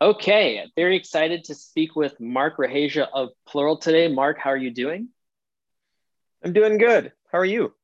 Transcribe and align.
Okay, 0.00 0.64
very 0.76 0.96
excited 0.96 1.42
to 1.44 1.56
speak 1.56 1.96
with 1.96 2.20
Mark 2.20 2.56
Raheja 2.56 3.08
of 3.12 3.30
Plural 3.48 3.78
today. 3.78 4.06
Mark, 4.06 4.38
how 4.38 4.50
are 4.50 4.56
you 4.56 4.70
doing? 4.70 5.08
I'm 6.44 6.52
doing 6.52 6.78
good. 6.78 7.12
How 7.32 7.38
are 7.38 7.44
you? 7.44 7.74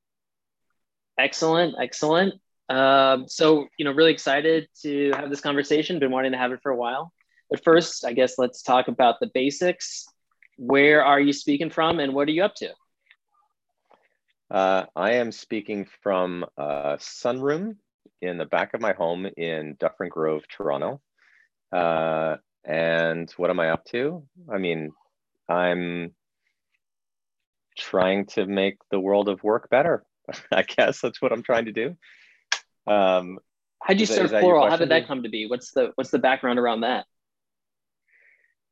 Excellent, 1.18 1.74
excellent. 1.80 2.34
Um, 2.68 3.26
so, 3.26 3.66
you 3.76 3.84
know, 3.84 3.90
really 3.90 4.12
excited 4.12 4.68
to 4.82 5.10
have 5.16 5.28
this 5.28 5.40
conversation. 5.40 5.98
Been 5.98 6.12
wanting 6.12 6.30
to 6.30 6.38
have 6.38 6.52
it 6.52 6.60
for 6.62 6.70
a 6.70 6.76
while. 6.76 7.12
But 7.50 7.64
first, 7.64 8.04
I 8.04 8.12
guess 8.12 8.38
let's 8.38 8.62
talk 8.62 8.86
about 8.86 9.18
the 9.18 9.30
basics. 9.34 10.06
Where 10.56 11.04
are 11.04 11.18
you 11.18 11.32
speaking 11.32 11.68
from 11.68 11.98
and 11.98 12.14
what 12.14 12.28
are 12.28 12.32
you 12.32 12.44
up 12.44 12.54
to? 12.56 12.70
Uh, 14.52 14.84
I 14.94 15.14
am 15.14 15.32
speaking 15.32 15.88
from 16.00 16.46
a 16.56 16.96
sunroom 17.00 17.74
in 18.22 18.38
the 18.38 18.46
back 18.46 18.72
of 18.72 18.80
my 18.80 18.92
home 18.92 19.26
in 19.36 19.76
Dufferin 19.80 20.10
Grove, 20.10 20.44
Toronto. 20.48 21.00
Uh, 21.74 22.36
and 22.64 23.30
what 23.36 23.50
am 23.50 23.60
I 23.60 23.70
up 23.70 23.84
to? 23.86 24.22
I 24.50 24.58
mean, 24.58 24.92
I'm 25.48 26.14
trying 27.76 28.26
to 28.26 28.46
make 28.46 28.78
the 28.90 29.00
world 29.00 29.28
of 29.28 29.42
work 29.42 29.68
better. 29.68 30.04
I 30.52 30.62
guess 30.62 31.00
that's 31.00 31.20
what 31.20 31.32
I'm 31.32 31.42
trying 31.42 31.66
to 31.66 31.72
do. 31.72 31.96
Um, 32.86 33.38
How'd 33.82 34.00
you 34.00 34.06
start 34.06 34.30
Plural? 34.30 34.70
How 34.70 34.76
did 34.76 34.90
that 34.90 35.06
come 35.06 35.24
to 35.24 35.28
be? 35.28 35.46
What's 35.46 35.72
the 35.72 35.92
what's 35.96 36.10
the 36.10 36.18
background 36.18 36.58
around 36.58 36.82
that? 36.82 37.04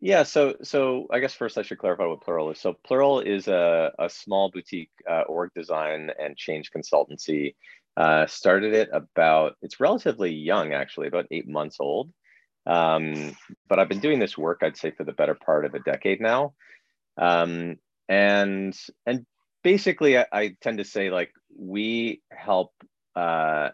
Yeah, 0.00 0.22
so 0.22 0.56
so 0.62 1.06
I 1.12 1.20
guess 1.20 1.34
first 1.34 1.58
I 1.58 1.62
should 1.62 1.78
clarify 1.78 2.06
what 2.06 2.22
Plural 2.22 2.50
is. 2.50 2.58
So 2.58 2.74
Plural 2.84 3.20
is 3.20 3.46
a, 3.46 3.92
a 3.98 4.08
small 4.08 4.50
boutique 4.50 4.90
uh, 5.08 5.22
org 5.22 5.50
design 5.54 6.10
and 6.18 6.36
change 6.36 6.70
consultancy. 6.70 7.56
Uh, 7.94 8.26
started 8.26 8.72
it 8.72 8.88
about 8.92 9.56
it's 9.60 9.80
relatively 9.80 10.32
young 10.32 10.72
actually, 10.72 11.08
about 11.08 11.26
eight 11.30 11.46
months 11.46 11.76
old. 11.78 12.10
Um, 12.66 13.36
but 13.68 13.78
I've 13.78 13.88
been 13.88 14.00
doing 14.00 14.18
this 14.18 14.38
work, 14.38 14.60
I'd 14.62 14.76
say, 14.76 14.92
for 14.92 15.04
the 15.04 15.12
better 15.12 15.34
part 15.34 15.64
of 15.64 15.74
a 15.74 15.80
decade 15.80 16.20
now. 16.20 16.54
Um, 17.16 17.76
and 18.08 18.76
and 19.06 19.26
basically, 19.62 20.18
I, 20.18 20.26
I, 20.32 20.56
tend 20.60 20.78
to 20.78 20.84
say 20.84 21.10
like 21.10 21.32
we 21.56 22.22
help 22.30 22.72
uh, 23.16 23.70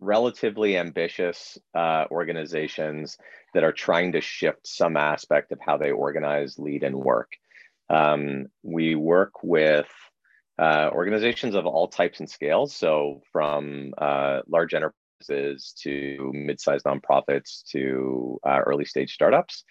relatively 0.00 0.76
ambitious 0.76 1.58
uh, 1.74 2.06
organizations 2.10 3.16
that 3.54 3.64
are 3.64 3.72
trying 3.72 4.12
to 4.12 4.20
shift 4.20 4.66
some 4.66 4.96
aspect 4.96 5.52
of 5.52 5.58
how 5.60 5.76
they 5.76 5.90
organize, 5.90 6.58
lead, 6.58 6.82
and 6.82 6.96
work. 6.96 7.32
Um, 7.88 8.46
we 8.62 8.94
work 8.94 9.42
with 9.42 9.88
uh, 10.58 10.90
organizations 10.92 11.54
of 11.54 11.66
all 11.66 11.88
types 11.88 12.20
and 12.20 12.28
scales. 12.28 12.74
So, 12.74 13.22
from 13.32 13.92
uh, 13.98 14.40
large 14.48 14.74
enterprises 14.74 14.99
to 15.26 16.30
mid-sized 16.34 16.84
nonprofits 16.84 17.62
to 17.70 18.38
uh, 18.46 18.60
early 18.64 18.84
stage 18.84 19.12
startups 19.12 19.64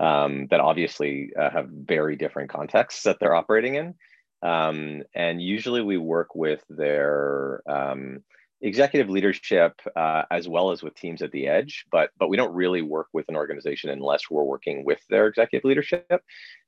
um, 0.00 0.46
that 0.50 0.60
obviously 0.60 1.30
uh, 1.38 1.50
have 1.50 1.68
very 1.68 2.16
different 2.16 2.50
contexts 2.50 3.02
that 3.04 3.18
they're 3.20 3.34
operating 3.34 3.74
in. 3.76 3.94
Um, 4.42 5.02
and 5.14 5.40
usually 5.40 5.80
we 5.80 5.96
work 5.96 6.34
with 6.34 6.62
their 6.68 7.62
um, 7.68 8.22
executive 8.60 9.08
leadership 9.10 9.80
uh, 9.96 10.22
as 10.30 10.48
well 10.48 10.70
as 10.70 10.82
with 10.82 10.94
teams 10.94 11.22
at 11.22 11.32
the 11.32 11.46
edge, 11.46 11.84
but 11.90 12.10
but 12.18 12.28
we 12.28 12.36
don't 12.36 12.54
really 12.54 12.82
work 12.82 13.08
with 13.12 13.26
an 13.28 13.36
organization 13.36 13.90
unless 13.90 14.30
we're 14.30 14.42
working 14.44 14.84
with 14.84 15.00
their 15.08 15.26
executive 15.26 15.64
leadership. 15.64 16.22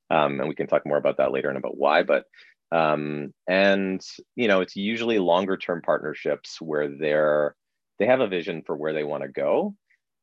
Um, 0.09 0.39
and 0.39 0.47
we 0.47 0.55
can 0.55 0.67
talk 0.67 0.85
more 0.85 0.97
about 0.97 1.17
that 1.17 1.31
later 1.31 1.49
and 1.49 1.57
about 1.57 1.77
why. 1.77 2.03
But 2.03 2.25
um, 2.71 3.33
and 3.47 4.01
you 4.35 4.47
know, 4.47 4.61
it's 4.61 4.75
usually 4.75 5.19
longer 5.19 5.57
term 5.57 5.81
partnerships 5.81 6.61
where 6.61 6.87
they're 6.87 7.55
they 7.99 8.05
have 8.05 8.19
a 8.19 8.27
vision 8.27 8.63
for 8.65 8.75
where 8.75 8.93
they 8.93 9.03
want 9.03 9.23
to 9.23 9.29
go 9.29 9.75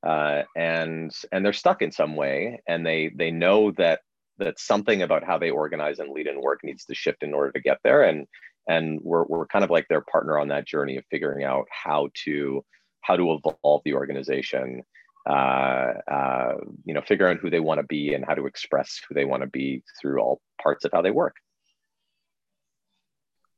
uh, 0.06 0.42
and 0.56 1.12
and 1.32 1.44
they're 1.44 1.52
stuck 1.52 1.82
in 1.82 1.90
some 1.90 2.16
way 2.16 2.60
and 2.68 2.86
they 2.86 3.10
they 3.16 3.30
know 3.30 3.70
that 3.72 4.00
that 4.38 4.58
something 4.58 5.02
about 5.02 5.24
how 5.24 5.38
they 5.38 5.50
organize 5.50 5.98
and 5.98 6.12
lead 6.12 6.26
and 6.26 6.40
work 6.40 6.60
needs 6.62 6.84
to 6.84 6.94
shift 6.94 7.22
in 7.22 7.32
order 7.32 7.52
to 7.52 7.60
get 7.60 7.78
there 7.84 8.02
and 8.02 8.26
and 8.66 8.98
we're, 9.02 9.24
we're 9.24 9.46
kind 9.46 9.64
of 9.64 9.70
like 9.70 9.86
their 9.88 10.00
partner 10.00 10.38
on 10.38 10.48
that 10.48 10.66
journey 10.66 10.96
of 10.96 11.04
figuring 11.10 11.44
out 11.44 11.66
how 11.70 12.08
to 12.24 12.64
how 13.02 13.16
to 13.16 13.32
evolve 13.32 13.82
the 13.84 13.94
organization 13.94 14.82
uh, 15.28 15.92
uh, 16.10 16.54
you 16.84 16.92
know 16.92 17.02
figure 17.02 17.28
out 17.28 17.38
who 17.38 17.50
they 17.50 17.60
want 17.60 17.78
to 17.78 17.86
be 17.86 18.14
and 18.14 18.24
how 18.26 18.34
to 18.34 18.46
express 18.46 19.00
who 19.08 19.14
they 19.14 19.24
want 19.24 19.42
to 19.42 19.48
be 19.48 19.82
through 20.00 20.20
all 20.20 20.40
parts 20.62 20.84
of 20.84 20.90
how 20.92 21.00
they 21.00 21.10
work 21.10 21.36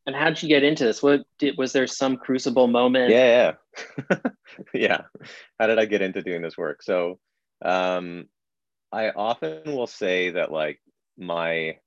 and 0.07 0.15
how 0.15 0.29
did 0.29 0.43
you 0.43 0.49
get 0.49 0.63
into 0.63 0.85
this? 0.85 1.03
What 1.03 1.23
did, 1.39 1.59
was 1.59 1.73
there 1.73 1.87
some 1.87 2.17
crucible 2.17 2.69
moment? 2.69 3.11
Yeah, 3.11 3.55
yeah, 4.11 4.17
yeah. 4.75 5.01
How 5.59 5.67
did 5.67 5.79
I 5.79 5.85
get 5.85 6.03
into 6.03 6.23
doing 6.23 6.43
this 6.43 6.57
work? 6.57 6.83
So, 6.83 7.19
um, 7.65 8.27
I 8.93 9.11
often 9.11 9.63
will 9.67 9.89
say 9.89 10.31
that 10.31 10.53
like 10.53 10.81
my, 11.19 11.79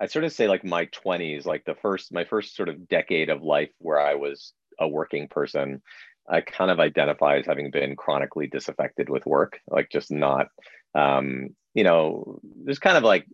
I 0.00 0.06
sort 0.06 0.24
of 0.24 0.32
say 0.32 0.46
like 0.46 0.64
my 0.64 0.84
twenties, 0.86 1.46
like 1.46 1.64
the 1.64 1.74
first, 1.74 2.12
my 2.12 2.24
first 2.24 2.54
sort 2.54 2.68
of 2.68 2.88
decade 2.88 3.28
of 3.28 3.42
life 3.42 3.70
where 3.78 4.00
I 4.00 4.14
was 4.14 4.52
a 4.78 4.86
working 4.86 5.26
person, 5.26 5.82
I 6.30 6.42
kind 6.42 6.70
of 6.70 6.78
identify 6.78 7.38
as 7.38 7.46
having 7.46 7.70
been 7.72 7.96
chronically 7.96 8.46
disaffected 8.46 9.08
with 9.08 9.26
work, 9.26 9.58
like 9.68 9.90
just 9.90 10.12
not, 10.12 10.48
um, 10.94 11.48
you 11.74 11.82
know, 11.82 12.38
just 12.66 12.80
kind 12.80 12.96
of 12.96 13.02
like 13.02 13.26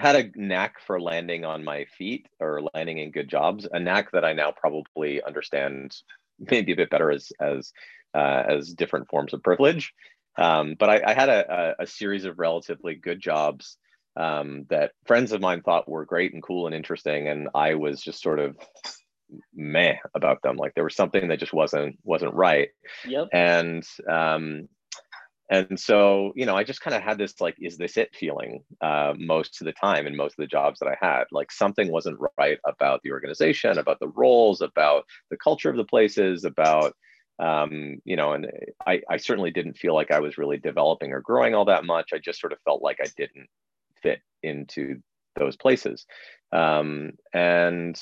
had 0.00 0.16
a 0.16 0.30
knack 0.34 0.80
for 0.86 1.00
landing 1.00 1.44
on 1.44 1.62
my 1.62 1.84
feet 1.84 2.26
or 2.40 2.62
landing 2.74 2.98
in 2.98 3.10
good 3.10 3.28
jobs, 3.28 3.68
a 3.70 3.78
knack 3.78 4.12
that 4.12 4.24
I 4.24 4.32
now 4.32 4.52
probably 4.52 5.22
understand 5.22 5.94
maybe 6.38 6.72
a 6.72 6.76
bit 6.76 6.90
better 6.90 7.10
as 7.10 7.30
as 7.40 7.72
uh, 8.14 8.42
as 8.48 8.74
different 8.74 9.08
forms 9.08 9.32
of 9.32 9.42
privilege. 9.42 9.92
Um, 10.36 10.74
but 10.78 10.88
I, 10.88 11.02
I 11.10 11.14
had 11.14 11.28
a, 11.28 11.74
a, 11.80 11.82
a, 11.82 11.86
series 11.86 12.24
of 12.24 12.38
relatively 12.38 12.94
good 12.94 13.20
jobs 13.20 13.76
um, 14.16 14.64
that 14.70 14.92
friends 15.06 15.32
of 15.32 15.40
mine 15.40 15.60
thought 15.62 15.88
were 15.88 16.04
great 16.04 16.32
and 16.32 16.42
cool 16.42 16.66
and 16.66 16.74
interesting, 16.74 17.28
and 17.28 17.48
I 17.54 17.74
was 17.74 18.00
just 18.00 18.22
sort 18.22 18.38
of 18.38 18.56
meh 19.54 19.96
about 20.14 20.42
them. 20.42 20.56
Like 20.56 20.74
there 20.74 20.84
was 20.84 20.96
something 20.96 21.28
that 21.28 21.40
just 21.40 21.52
wasn't 21.52 21.98
wasn't 22.04 22.34
right. 22.34 22.70
Yep. 23.06 23.28
And 23.32 23.86
um, 24.08 24.68
and 25.50 25.78
so 25.78 26.32
you 26.36 26.46
know 26.46 26.56
i 26.56 26.64
just 26.64 26.80
kind 26.80 26.96
of 26.96 27.02
had 27.02 27.18
this 27.18 27.40
like 27.40 27.56
is 27.60 27.76
this 27.76 27.96
it 27.96 28.14
feeling 28.14 28.62
uh, 28.80 29.12
most 29.18 29.60
of 29.60 29.66
the 29.66 29.72
time 29.72 30.06
in 30.06 30.16
most 30.16 30.32
of 30.32 30.42
the 30.42 30.46
jobs 30.46 30.78
that 30.78 30.88
i 30.88 30.96
had. 31.00 31.24
Like 31.32 31.52
something 31.52 31.90
wasn't 31.90 32.18
right 32.38 32.58
about 32.64 33.02
the 33.02 33.12
organization 33.12 33.78
about 33.78 34.00
the 34.00 34.08
roles 34.08 34.60
about 34.62 35.04
the 35.30 35.36
culture 35.36 35.68
of 35.68 35.76
the 35.76 35.84
places 35.84 36.44
about 36.44 36.94
um, 37.38 38.00
you 38.04 38.16
know 38.16 38.32
and 38.32 38.46
I, 38.86 39.02
I 39.10 39.16
certainly 39.16 39.50
didn't 39.50 39.78
feel 39.78 39.94
like 39.94 40.10
i 40.10 40.20
was 40.20 40.38
really 40.38 40.58
developing 40.58 41.12
or 41.12 41.20
growing 41.20 41.54
all 41.54 41.66
that 41.66 41.84
much. 41.84 42.10
I 42.12 42.18
just 42.18 42.40
sort 42.40 42.52
of 42.52 42.60
felt 42.64 42.82
like 42.82 42.98
i 43.02 43.08
didn't 43.16 43.48
fit 44.02 44.20
into 44.42 45.00
those 45.36 45.56
places. 45.56 46.06
Um, 46.52 47.12
and 47.32 48.00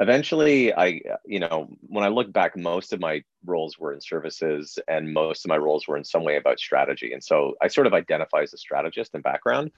eventually 0.00 0.72
i 0.74 1.00
you 1.24 1.40
know 1.40 1.68
when 1.88 2.04
i 2.04 2.08
look 2.08 2.32
back 2.32 2.56
most 2.56 2.92
of 2.92 3.00
my 3.00 3.22
roles 3.44 3.78
were 3.78 3.92
in 3.92 4.00
services 4.00 4.78
and 4.88 5.12
most 5.12 5.44
of 5.44 5.48
my 5.48 5.56
roles 5.56 5.86
were 5.86 5.96
in 5.96 6.04
some 6.04 6.24
way 6.24 6.36
about 6.36 6.58
strategy. 6.58 7.12
And 7.12 7.22
so 7.22 7.54
i 7.62 7.68
sort 7.68 7.86
of 7.86 7.94
identify 7.94 8.42
as 8.42 8.52
a 8.52 8.58
strategist 8.58 9.14
in 9.14 9.20
background. 9.20 9.70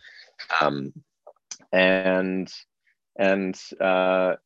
Um, 0.61 0.93
and 1.73 2.53
and 3.17 3.61
uh, 3.81 4.37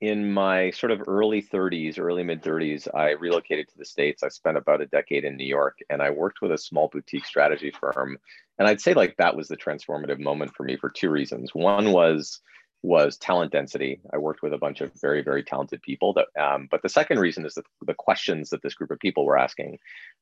in 0.00 0.32
my 0.32 0.70
sort 0.70 0.92
of 0.92 1.02
early 1.06 1.42
30s 1.42 1.98
early 1.98 2.22
mid 2.22 2.42
30s 2.42 2.88
i 2.94 3.10
relocated 3.10 3.68
to 3.68 3.78
the 3.78 3.84
states. 3.84 4.22
I 4.22 4.28
spent 4.28 4.56
about 4.56 4.80
a 4.80 4.86
decade 4.86 5.24
in 5.24 5.36
new 5.36 5.46
york 5.46 5.78
and 5.90 6.02
i 6.02 6.10
worked 6.10 6.40
with 6.40 6.52
a 6.52 6.58
small 6.58 6.88
boutique 6.88 7.26
strategy 7.26 7.70
firm. 7.70 8.18
And 8.58 8.68
i'd 8.68 8.80
say 8.80 8.94
like 8.94 9.16
that 9.16 9.36
was 9.36 9.48
the 9.48 9.56
transformative 9.56 10.20
moment 10.20 10.54
for 10.54 10.62
me 10.62 10.76
for 10.76 10.90
two 10.90 11.10
reasons. 11.10 11.54
One 11.54 11.92
was 11.92 12.40
was 12.82 13.16
talent 13.16 13.52
density. 13.52 14.00
I 14.12 14.18
worked 14.18 14.42
with 14.42 14.52
a 14.52 14.58
bunch 14.58 14.80
of 14.80 14.92
very, 15.00 15.22
very 15.22 15.42
talented 15.42 15.82
people. 15.82 16.14
That, 16.14 16.28
um, 16.40 16.68
but 16.70 16.82
the 16.82 16.88
second 16.88 17.18
reason 17.18 17.44
is 17.44 17.54
that 17.54 17.66
the 17.84 17.94
questions 17.94 18.50
that 18.50 18.62
this 18.62 18.74
group 18.74 18.90
of 18.90 19.00
people 19.00 19.24
were 19.24 19.38
asking 19.38 19.78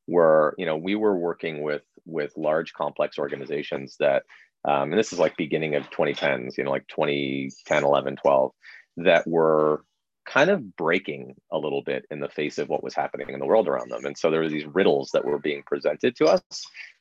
were, 0.06 0.54
you 0.56 0.66
know, 0.66 0.76
we 0.76 0.94
were 0.94 1.16
working 1.16 1.62
with 1.62 1.82
with 2.06 2.32
large, 2.36 2.72
complex 2.72 3.18
organizations 3.18 3.96
that, 3.98 4.22
um, 4.64 4.90
and 4.90 4.98
this 4.98 5.12
is 5.12 5.18
like 5.18 5.36
beginning 5.36 5.74
of 5.74 5.90
2010s, 5.90 6.56
you 6.56 6.64
know, 6.64 6.70
like 6.70 6.86
2010, 6.88 7.84
11, 7.84 8.16
12, 8.16 8.52
that 8.98 9.26
were 9.26 9.84
kind 10.24 10.50
of 10.50 10.76
breaking 10.76 11.34
a 11.52 11.58
little 11.58 11.82
bit 11.82 12.04
in 12.10 12.20
the 12.20 12.28
face 12.28 12.58
of 12.58 12.68
what 12.68 12.82
was 12.82 12.94
happening 12.94 13.28
in 13.30 13.38
the 13.38 13.46
world 13.46 13.68
around 13.68 13.90
them. 13.90 14.04
And 14.04 14.18
so 14.18 14.30
there 14.30 14.40
were 14.40 14.48
these 14.48 14.66
riddles 14.66 15.10
that 15.12 15.24
were 15.24 15.38
being 15.38 15.62
presented 15.64 16.16
to 16.16 16.26
us 16.26 16.42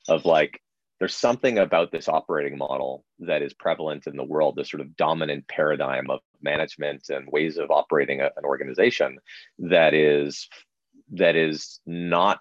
of 0.07 0.25
like, 0.25 0.61
there's 0.99 1.15
something 1.15 1.57
about 1.57 1.91
this 1.91 2.07
operating 2.07 2.57
model 2.57 3.03
that 3.19 3.41
is 3.41 3.53
prevalent 3.53 4.07
in 4.07 4.15
the 4.15 4.23
world, 4.23 4.55
this 4.55 4.69
sort 4.69 4.81
of 4.81 4.95
dominant 4.95 5.47
paradigm 5.47 6.09
of 6.09 6.21
management 6.41 7.09
and 7.09 7.27
ways 7.29 7.57
of 7.57 7.69
operating 7.69 8.21
a, 8.21 8.25
an 8.37 8.45
organization 8.45 9.17
that 9.59 9.93
is 9.93 10.47
that 11.11 11.35
is 11.35 11.79
not 11.85 12.39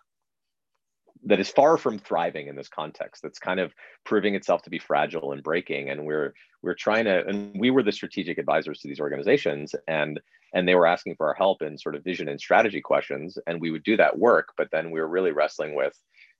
that 1.26 1.40
is 1.40 1.48
far 1.48 1.78
from 1.78 1.98
thriving 1.98 2.48
in 2.48 2.56
this 2.56 2.68
context 2.68 3.22
that's 3.22 3.38
kind 3.38 3.58
of 3.58 3.72
proving 4.04 4.34
itself 4.34 4.62
to 4.62 4.70
be 4.70 4.78
fragile 4.78 5.32
and 5.32 5.42
breaking. 5.42 5.90
And 5.90 6.04
we're 6.04 6.34
we're 6.62 6.74
trying 6.74 7.04
to 7.06 7.26
and 7.26 7.58
we 7.58 7.70
were 7.70 7.82
the 7.82 7.92
strategic 7.92 8.38
advisors 8.38 8.80
to 8.80 8.88
these 8.88 9.00
organizations 9.00 9.74
and 9.88 10.20
and 10.54 10.68
they 10.68 10.76
were 10.76 10.86
asking 10.86 11.16
for 11.16 11.26
our 11.26 11.34
help 11.34 11.62
in 11.62 11.76
sort 11.76 11.96
of 11.96 12.04
vision 12.04 12.28
and 12.28 12.40
strategy 12.40 12.80
questions 12.80 13.36
and 13.46 13.60
we 13.60 13.70
would 13.70 13.82
do 13.82 13.96
that 13.96 14.18
work 14.18 14.48
but 14.56 14.68
then 14.72 14.90
we 14.90 15.00
were 15.00 15.08
really 15.08 15.32
wrestling 15.32 15.74
with 15.74 15.94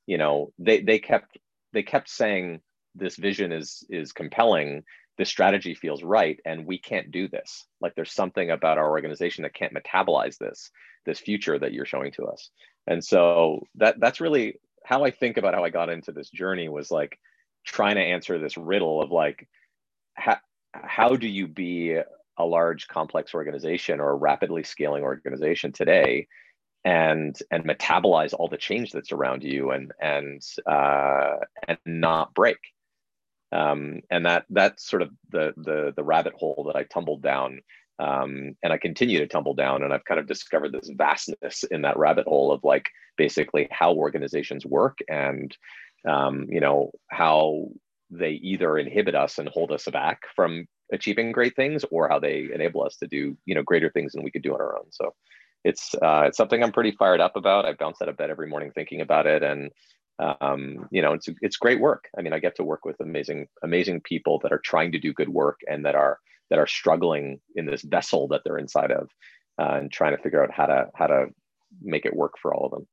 you 0.06 0.16
know 0.16 0.52
they 0.58 0.81
they 0.81 0.99
kept 0.99 1.37
they 1.75 1.82
kept 1.82 2.09
saying 2.09 2.61
this 2.94 3.17
vision 3.17 3.53
is 3.53 3.85
is 3.91 4.12
compelling. 4.12 4.85
This 5.19 5.29
strategy 5.29 5.75
feels 5.75 6.03
right 6.03 6.41
and 6.44 6.67
we 6.67 6.79
can't 6.79 7.12
do 7.12 7.29
this. 7.29 7.67
Like 7.81 7.94
there's 7.94 8.12
something 8.12 8.50
about 8.50 8.79
our 8.79 8.91
organization 8.91 9.43
that 9.43 9.55
can't 9.55 9.75
metabolize 9.75 10.38
this 10.38 10.71
this 11.06 11.21
future 11.21 11.59
that 11.59 11.73
you're 11.73 11.85
showing 11.85 12.12
to 12.12 12.25
us. 12.25 12.50
And 12.87 13.05
so 13.05 13.61
that 13.76 14.00
that's 14.00 14.21
really 14.21 14.59
how 14.85 15.05
i 15.05 15.11
think 15.11 15.37
about 15.37 15.55
how 15.55 15.65
i 15.65 15.71
got 15.71 15.88
into 15.88 16.12
this 16.12 16.31
journey 16.31 16.69
was 16.69 16.91
like 16.91 17.19
trying 17.65 17.97
to 17.97 18.03
answer 18.03 18.38
this 18.38 18.56
riddle 18.56 19.03
of 19.03 19.11
like 19.11 19.49
how, 20.15 20.37
how 20.73 21.17
do 21.17 21.26
you 21.26 21.49
be 21.49 21.99
a 22.37 22.44
large 22.44 22.87
complex 22.88 23.35
organization 23.35 24.00
or 24.00 24.11
a 24.11 24.17
rapidly 24.17 24.62
scaling 24.62 25.03
organization 25.03 25.73
today 25.73 26.26
and 26.85 27.39
and 27.51 27.65
metabolize 27.65 28.35
all 28.35 28.49
the 28.49 28.57
change 28.57 28.93
that's 28.93 29.13
around 29.13 29.43
you 29.43 29.71
and 29.71 29.93
and 30.01 30.43
uh, 30.67 31.37
and 31.67 31.79
not 31.87 32.35
break. 32.35 32.59
Um, 33.53 34.01
and 34.11 34.27
that 34.27 34.47
that's 34.51 34.89
sort 34.89 35.03
of 35.03 35.11
the 35.31 35.55
the 35.57 35.93
the 35.97 36.05
rabbit 36.05 36.35
hole 36.35 36.65
that 36.67 36.77
I 36.77 36.85
tumbled 36.85 37.23
down 37.23 37.61
um, 37.99 38.57
and 38.63 38.73
I 38.73 38.79
continue 38.79 39.19
to 39.21 39.27
tumble 39.27 39.55
down 39.55 39.83
and 39.83 39.93
I've 39.93 40.05
kind 40.05 40.19
of 40.19 40.27
discovered 40.27 40.73
this 40.73 40.91
vastness 40.93 41.65
in 41.71 41.83
that 41.83 41.97
rabbit 41.97 42.27
hole 42.27 42.53
of 42.53 42.65
like 42.65 42.87
basically 43.17 43.69
how 43.71 43.95
organizations 43.95 44.67
work 44.67 44.99
and 45.09 45.57
um, 46.09 46.47
you 46.51 46.61
know 46.61 46.91
how 47.09 47.69
they 48.11 48.33
either 48.33 48.79
inhibit 48.79 49.15
us 49.15 49.39
and 49.39 49.49
hold 49.49 49.73
us 49.73 49.85
back 49.87 50.23
from 50.35 50.67
achieving 50.93 51.33
great 51.33 51.57
things 51.57 51.85
or 51.91 52.09
how 52.09 52.19
they 52.19 52.49
enable 52.53 52.83
us 52.83 52.97
to 52.97 53.07
do 53.07 53.37
you 53.47 53.55
know 53.55 53.63
greater 53.63 53.91
things 53.91 54.13
than 54.13 54.25
we 54.25 54.31
could 54.31 54.43
do 54.43 54.55
on 54.55 54.61
our 54.61 54.77
own. 54.77 54.87
So 54.91 55.15
it's 55.64 55.94
uh, 55.94 56.25
it's 56.26 56.37
something 56.37 56.62
i'm 56.62 56.72
pretty 56.72 56.93
fired 56.93 57.20
up 57.20 57.37
about. 57.37 57.64
I 57.64 57.72
bounce 57.72 58.00
out 58.02 58.08
of 58.08 58.16
bed 58.16 58.31
every 58.31 58.49
morning 58.49 58.70
thinking 58.75 59.00
about 59.00 59.26
it 59.26 59.43
and 59.43 59.70
um, 60.19 60.88
you 60.90 61.02
know 61.02 61.12
it's 61.14 61.28
it's 61.40 61.56
great 61.56 61.81
work. 61.81 62.08
I 62.16 62.22
mean 62.22 62.32
i 62.32 62.38
get 62.38 62.56
to 62.56 62.64
work 62.64 62.84
with 62.84 63.00
amazing 63.00 63.49
amazing 63.62 64.00
people 64.02 64.38
that 64.43 64.52
are 64.52 64.61
trying 64.64 64.93
to 64.93 65.00
do 65.00 65.12
good 65.12 65.28
work 65.28 65.61
and 65.66 65.84
that 65.87 65.94
are 65.94 66.19
that 66.50 66.58
are 66.58 66.66
struggling 66.66 67.40
in 67.56 67.66
this 67.66 67.82
vessel 67.82 68.28
that 68.28 68.43
they're 68.44 68.58
inside 68.58 68.93
of 68.93 69.08
uh, 69.58 69.78
and 69.78 69.90
trying 69.90 70.16
to 70.16 70.22
figure 70.22 70.43
out 70.43 70.52
how 70.52 70.66
to 70.66 70.87
how 70.94 71.06
to 71.06 71.26
make 71.81 72.05
it 72.06 72.14
work 72.14 72.34
for 72.40 72.55
all 72.55 72.66
of 72.66 72.72
them. 72.72 72.87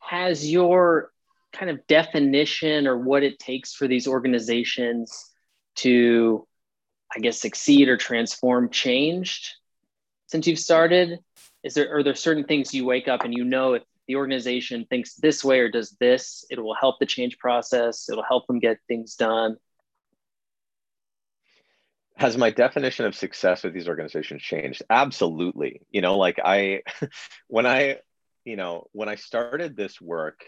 Has 0.00 0.50
your 0.50 1.10
kind 1.52 1.70
of 1.70 1.86
definition 1.86 2.86
or 2.86 2.98
what 2.98 3.22
it 3.22 3.38
takes 3.38 3.74
for 3.74 3.88
these 3.88 4.06
organizations 4.06 5.30
to 5.76 6.46
i 7.14 7.20
guess 7.20 7.40
succeed 7.40 7.88
or 7.88 7.96
transform 7.96 8.68
changed 8.70 9.54
since 10.26 10.46
you've 10.46 10.58
started 10.58 11.18
is 11.62 11.74
there 11.74 11.96
are 11.96 12.02
there 12.02 12.14
certain 12.14 12.44
things 12.44 12.74
you 12.74 12.84
wake 12.84 13.08
up 13.08 13.24
and 13.24 13.34
you 13.34 13.44
know 13.44 13.74
if 13.74 13.82
the 14.06 14.16
organization 14.16 14.86
thinks 14.88 15.14
this 15.14 15.42
way 15.42 15.58
or 15.60 15.68
does 15.68 15.96
this 15.98 16.44
it 16.50 16.62
will 16.62 16.74
help 16.74 16.98
the 16.98 17.06
change 17.06 17.38
process 17.38 18.08
it'll 18.08 18.24
help 18.24 18.46
them 18.46 18.58
get 18.58 18.78
things 18.88 19.14
done? 19.16 19.56
Has 22.16 22.38
my 22.38 22.50
definition 22.50 23.04
of 23.04 23.14
success 23.14 23.62
with 23.62 23.74
these 23.74 23.88
organizations 23.88 24.40
changed? 24.42 24.82
Absolutely. 24.88 25.82
You 25.90 26.00
know 26.00 26.16
like 26.18 26.38
i 26.44 26.82
when 27.48 27.66
i 27.66 27.98
you 28.44 28.56
know 28.56 28.86
when 28.92 29.08
i 29.08 29.16
started 29.16 29.76
this 29.76 30.00
work 30.00 30.44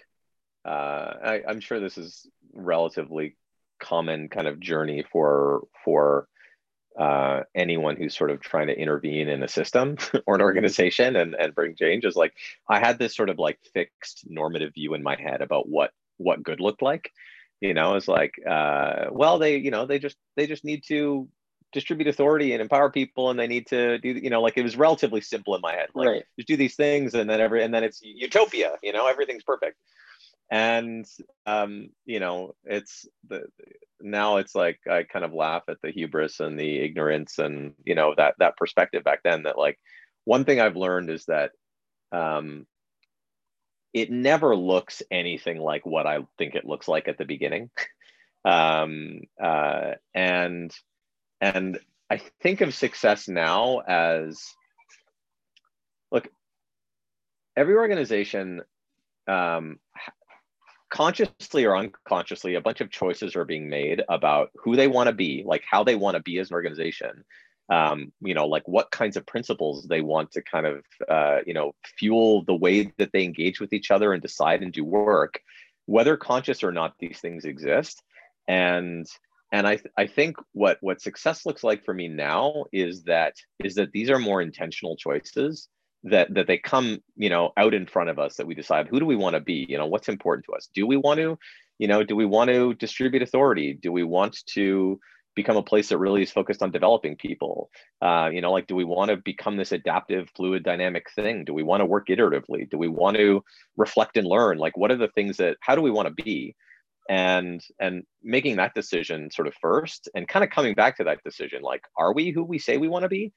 uh, 0.64 1.14
I, 1.24 1.42
i'm 1.48 1.60
sure 1.60 1.80
this 1.80 1.98
is 1.98 2.26
relatively 2.52 3.36
common 3.80 4.28
kind 4.28 4.46
of 4.46 4.60
journey 4.60 5.04
for 5.10 5.66
for 5.84 6.28
uh, 6.98 7.42
anyone 7.54 7.96
who's 7.96 8.16
sort 8.16 8.30
of 8.30 8.40
trying 8.40 8.66
to 8.66 8.78
intervene 8.78 9.28
in 9.28 9.42
a 9.42 9.48
system 9.48 9.96
or 10.26 10.34
an 10.34 10.42
organization 10.42 11.16
and, 11.16 11.34
and 11.34 11.54
bring 11.54 11.74
change 11.76 12.04
is 12.04 12.16
like 12.16 12.34
i 12.68 12.78
had 12.78 12.98
this 12.98 13.14
sort 13.14 13.30
of 13.30 13.38
like 13.38 13.58
fixed 13.72 14.24
normative 14.28 14.74
view 14.74 14.94
in 14.94 15.02
my 15.02 15.16
head 15.20 15.40
about 15.40 15.68
what 15.68 15.92
what 16.16 16.42
good 16.42 16.60
looked 16.60 16.82
like 16.82 17.10
you 17.60 17.74
know? 17.74 17.94
It's 17.94 18.08
like 18.08 18.34
uh, 18.48 19.06
well 19.10 19.38
they 19.38 19.56
you 19.56 19.70
know 19.70 19.86
they 19.86 19.98
just 19.98 20.16
they 20.36 20.46
just 20.46 20.64
need 20.64 20.84
to 20.88 21.28
distribute 21.72 22.08
authority 22.08 22.52
and 22.52 22.62
empower 22.62 22.90
people 22.90 23.28
and 23.28 23.38
they 23.38 23.46
need 23.46 23.66
to 23.66 23.98
do 23.98 24.08
you 24.08 24.30
know 24.30 24.40
like 24.40 24.56
it 24.56 24.62
was 24.62 24.78
relatively 24.78 25.20
simple 25.20 25.54
in 25.54 25.60
my 25.60 25.74
head 25.74 25.88
like 25.94 26.08
right. 26.08 26.22
just 26.38 26.48
do 26.48 26.56
these 26.56 26.76
things 26.76 27.12
and 27.12 27.28
then 27.28 27.42
every 27.42 27.62
and 27.62 27.74
then 27.74 27.84
it's 27.84 28.00
utopia 28.02 28.76
you 28.82 28.92
know? 28.92 29.06
Everything's 29.06 29.42
perfect 29.42 29.76
and 30.50 31.06
um, 31.46 31.90
you 32.04 32.20
know 32.20 32.54
it's 32.64 33.06
the 33.28 33.44
now 34.00 34.36
it's 34.36 34.54
like 34.54 34.78
i 34.88 35.02
kind 35.02 35.24
of 35.24 35.34
laugh 35.34 35.64
at 35.68 35.78
the 35.82 35.90
hubris 35.90 36.40
and 36.40 36.58
the 36.58 36.78
ignorance 36.78 37.38
and 37.38 37.74
you 37.84 37.94
know 37.94 38.14
that 38.16 38.34
that 38.38 38.56
perspective 38.56 39.02
back 39.04 39.20
then 39.24 39.42
that 39.42 39.58
like 39.58 39.78
one 40.24 40.44
thing 40.44 40.60
i've 40.60 40.76
learned 40.76 41.10
is 41.10 41.24
that 41.26 41.50
um, 42.12 42.66
it 43.92 44.10
never 44.10 44.54
looks 44.54 45.02
anything 45.10 45.58
like 45.58 45.84
what 45.84 46.06
i 46.06 46.20
think 46.38 46.54
it 46.54 46.64
looks 46.64 46.88
like 46.88 47.08
at 47.08 47.18
the 47.18 47.24
beginning. 47.24 47.70
Um, 48.44 49.22
uh, 49.42 49.94
and 50.14 50.72
and 51.40 51.78
i 52.08 52.18
think 52.40 52.60
of 52.60 52.72
success 52.72 53.26
now 53.28 53.80
as 53.80 54.40
look 56.12 56.28
every 57.56 57.74
organization 57.74 58.62
um, 59.26 59.78
consciously 60.90 61.64
or 61.64 61.76
unconsciously, 61.76 62.54
a 62.54 62.60
bunch 62.60 62.80
of 62.80 62.90
choices 62.90 63.36
are 63.36 63.44
being 63.44 63.68
made 63.68 64.02
about 64.08 64.50
who 64.54 64.76
they 64.76 64.88
want 64.88 65.08
to 65.08 65.14
be, 65.14 65.42
like 65.46 65.62
how 65.68 65.84
they 65.84 65.96
want 65.96 66.16
to 66.16 66.22
be 66.22 66.38
as 66.38 66.50
an 66.50 66.54
organization. 66.54 67.24
Um, 67.70 68.12
you 68.20 68.32
know, 68.32 68.46
like 68.46 68.66
what 68.66 68.90
kinds 68.90 69.18
of 69.18 69.26
principles 69.26 69.86
they 69.86 70.00
want 70.00 70.32
to 70.32 70.42
kind 70.42 70.66
of, 70.66 70.84
uh, 71.06 71.40
you 71.46 71.52
know, 71.52 71.72
fuel 71.98 72.42
the 72.44 72.54
way 72.54 72.92
that 72.96 73.10
they 73.12 73.24
engage 73.24 73.60
with 73.60 73.74
each 73.74 73.90
other 73.90 74.14
and 74.14 74.22
decide 74.22 74.62
and 74.62 74.72
do 74.72 74.84
work, 74.84 75.40
whether 75.84 76.16
conscious 76.16 76.62
or 76.62 76.72
not, 76.72 76.94
these 76.98 77.20
things 77.20 77.44
exist. 77.44 78.02
And 78.46 79.06
and 79.52 79.66
I, 79.66 79.76
th- 79.76 79.92
I 79.96 80.06
think 80.06 80.36
what 80.52 80.78
what 80.80 81.00
success 81.00 81.44
looks 81.46 81.64
like 81.64 81.84
for 81.84 81.92
me 81.94 82.08
now 82.08 82.64
is 82.72 83.04
that 83.04 83.34
is 83.62 83.74
that 83.74 83.92
these 83.92 84.10
are 84.10 84.18
more 84.18 84.40
intentional 84.40 84.96
choices 84.96 85.68
that 86.04 86.32
that 86.34 86.46
they 86.46 86.58
come 86.58 86.98
you 87.16 87.28
know 87.28 87.52
out 87.56 87.74
in 87.74 87.86
front 87.86 88.10
of 88.10 88.18
us 88.18 88.36
that 88.36 88.46
we 88.46 88.54
decide 88.54 88.88
who 88.88 89.00
do 89.00 89.06
we 89.06 89.16
want 89.16 89.34
to 89.34 89.40
be 89.40 89.66
you 89.68 89.78
know 89.78 89.86
what's 89.86 90.08
important 90.08 90.44
to 90.46 90.52
us? 90.52 90.68
Do 90.74 90.86
we 90.86 90.96
want 90.96 91.18
to 91.18 91.38
you 91.78 91.88
know 91.88 92.02
do 92.02 92.16
we 92.16 92.24
want 92.24 92.50
to 92.50 92.74
distribute 92.74 93.22
authority? 93.22 93.74
Do 93.80 93.92
we 93.92 94.04
want 94.04 94.38
to 94.54 95.00
become 95.34 95.56
a 95.56 95.62
place 95.62 95.88
that 95.88 95.98
really 95.98 96.22
is 96.22 96.30
focused 96.30 96.62
on 96.62 96.70
developing 96.70 97.16
people? 97.16 97.70
Uh, 98.00 98.30
you 98.32 98.40
know 98.40 98.52
like 98.52 98.66
do 98.66 98.76
we 98.76 98.84
want 98.84 99.10
to 99.10 99.16
become 99.16 99.56
this 99.56 99.72
adaptive 99.72 100.28
fluid 100.36 100.62
dynamic 100.62 101.10
thing? 101.14 101.44
Do 101.44 101.52
we 101.52 101.64
want 101.64 101.80
to 101.80 101.86
work 101.86 102.08
iteratively? 102.08 102.70
Do 102.70 102.78
we 102.78 102.88
want 102.88 103.16
to 103.16 103.42
reflect 103.76 104.16
and 104.16 104.26
learn? 104.26 104.58
Like 104.58 104.76
what 104.76 104.92
are 104.92 104.96
the 104.96 105.08
things 105.08 105.38
that 105.38 105.56
how 105.60 105.74
do 105.74 105.82
we 105.82 105.90
want 105.90 106.08
to 106.08 106.22
be? 106.22 106.54
And 107.10 107.64
and 107.80 108.04
making 108.22 108.56
that 108.56 108.74
decision 108.74 109.30
sort 109.30 109.48
of 109.48 109.54
first 109.60 110.08
and 110.14 110.28
kind 110.28 110.44
of 110.44 110.50
coming 110.50 110.74
back 110.74 110.98
to 110.98 111.04
that 111.04 111.24
decision 111.24 111.62
like 111.62 111.80
are 111.96 112.12
we 112.12 112.32
who 112.32 112.44
we 112.44 112.58
say 112.58 112.76
we 112.76 112.86
want 112.86 113.04
to 113.04 113.08
be 113.08 113.32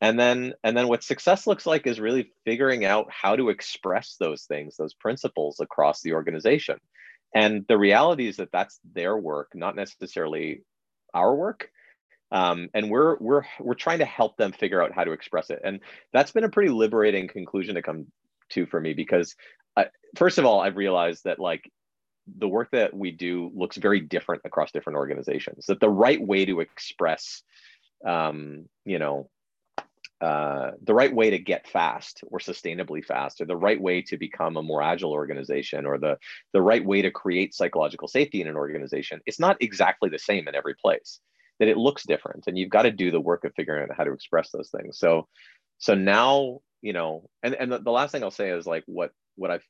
and 0.00 0.18
then 0.18 0.54
and 0.64 0.76
then 0.76 0.88
what 0.88 1.02
success 1.02 1.46
looks 1.46 1.66
like 1.66 1.86
is 1.86 2.00
really 2.00 2.32
figuring 2.44 2.84
out 2.84 3.06
how 3.10 3.36
to 3.36 3.48
express 3.50 4.16
those 4.18 4.44
things 4.44 4.76
those 4.76 4.94
principles 4.94 5.60
across 5.60 6.00
the 6.02 6.12
organization. 6.12 6.78
And 7.34 7.64
the 7.68 7.78
reality 7.78 8.26
is 8.26 8.36
that 8.38 8.52
that's 8.52 8.80
their 8.94 9.16
work 9.16 9.52
not 9.54 9.76
necessarily 9.76 10.62
our 11.14 11.34
work. 11.34 11.70
Um, 12.32 12.68
and 12.74 12.90
we're 12.90 13.16
we're 13.18 13.42
we're 13.58 13.74
trying 13.74 13.98
to 13.98 14.04
help 14.04 14.36
them 14.36 14.52
figure 14.52 14.82
out 14.82 14.92
how 14.94 15.04
to 15.04 15.12
express 15.12 15.50
it. 15.50 15.60
And 15.64 15.80
that's 16.12 16.32
been 16.32 16.44
a 16.44 16.48
pretty 16.48 16.70
liberating 16.70 17.28
conclusion 17.28 17.74
to 17.74 17.82
come 17.82 18.06
to 18.50 18.66
for 18.66 18.80
me 18.80 18.92
because 18.92 19.34
I, 19.76 19.86
first 20.16 20.38
of 20.38 20.44
all 20.44 20.60
i've 20.60 20.76
realized 20.76 21.24
that 21.24 21.38
like 21.38 21.70
the 22.38 22.48
work 22.48 22.70
that 22.72 22.94
we 22.94 23.10
do 23.10 23.50
looks 23.54 23.76
very 23.76 24.00
different 24.00 24.42
across 24.44 24.72
different 24.72 24.98
organizations 24.98 25.66
that 25.66 25.80
the 25.80 25.88
right 25.88 26.20
way 26.20 26.44
to 26.44 26.60
express 26.60 27.42
um, 28.06 28.68
you 28.84 28.98
know 28.98 29.28
uh, 30.20 30.72
the 30.82 30.94
right 30.94 31.14
way 31.14 31.30
to 31.30 31.38
get 31.38 31.66
fast 31.66 32.22
or 32.26 32.38
sustainably 32.38 33.02
fast 33.04 33.40
or 33.40 33.46
the 33.46 33.56
right 33.56 33.80
way 33.80 34.02
to 34.02 34.18
become 34.18 34.56
a 34.56 34.62
more 34.62 34.82
agile 34.82 35.12
organization 35.12 35.86
or 35.86 35.98
the, 35.98 36.18
the 36.52 36.60
right 36.60 36.84
way 36.84 37.00
to 37.00 37.10
create 37.10 37.54
psychological 37.54 38.06
safety 38.06 38.42
in 38.42 38.46
an 38.46 38.56
organization 38.56 39.20
it's 39.24 39.40
not 39.40 39.56
exactly 39.60 40.10
the 40.10 40.18
same 40.18 40.46
in 40.46 40.54
every 40.54 40.74
place 40.74 41.20
that 41.58 41.68
it 41.68 41.76
looks 41.76 42.04
different 42.06 42.44
and 42.46 42.58
you've 42.58 42.70
got 42.70 42.82
to 42.82 42.90
do 42.90 43.10
the 43.10 43.20
work 43.20 43.44
of 43.44 43.52
figuring 43.54 43.82
out 43.82 43.96
how 43.96 44.04
to 44.04 44.12
express 44.12 44.50
those 44.50 44.70
things. 44.70 44.98
So 44.98 45.26
so 45.80 45.94
now 45.94 46.60
you 46.82 46.92
know 46.92 47.28
and, 47.42 47.54
and 47.54 47.72
the, 47.72 47.78
the 47.78 47.90
last 47.90 48.12
thing 48.12 48.22
i'll 48.22 48.30
say 48.30 48.50
is 48.50 48.66
like 48.66 48.84
what 48.86 49.10
what 49.34 49.50
i've 49.50 49.64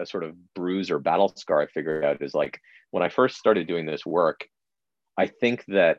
a 0.00 0.06
sort 0.06 0.24
of 0.24 0.34
bruise 0.54 0.90
or 0.90 0.98
battle 0.98 1.32
scar 1.36 1.60
i 1.60 1.66
figured 1.66 2.04
out 2.04 2.22
is 2.22 2.34
like 2.34 2.58
when 2.90 3.02
i 3.02 3.08
first 3.08 3.36
started 3.36 3.68
doing 3.68 3.86
this 3.86 4.06
work 4.06 4.48
i 5.16 5.26
think 5.26 5.64
that 5.68 5.98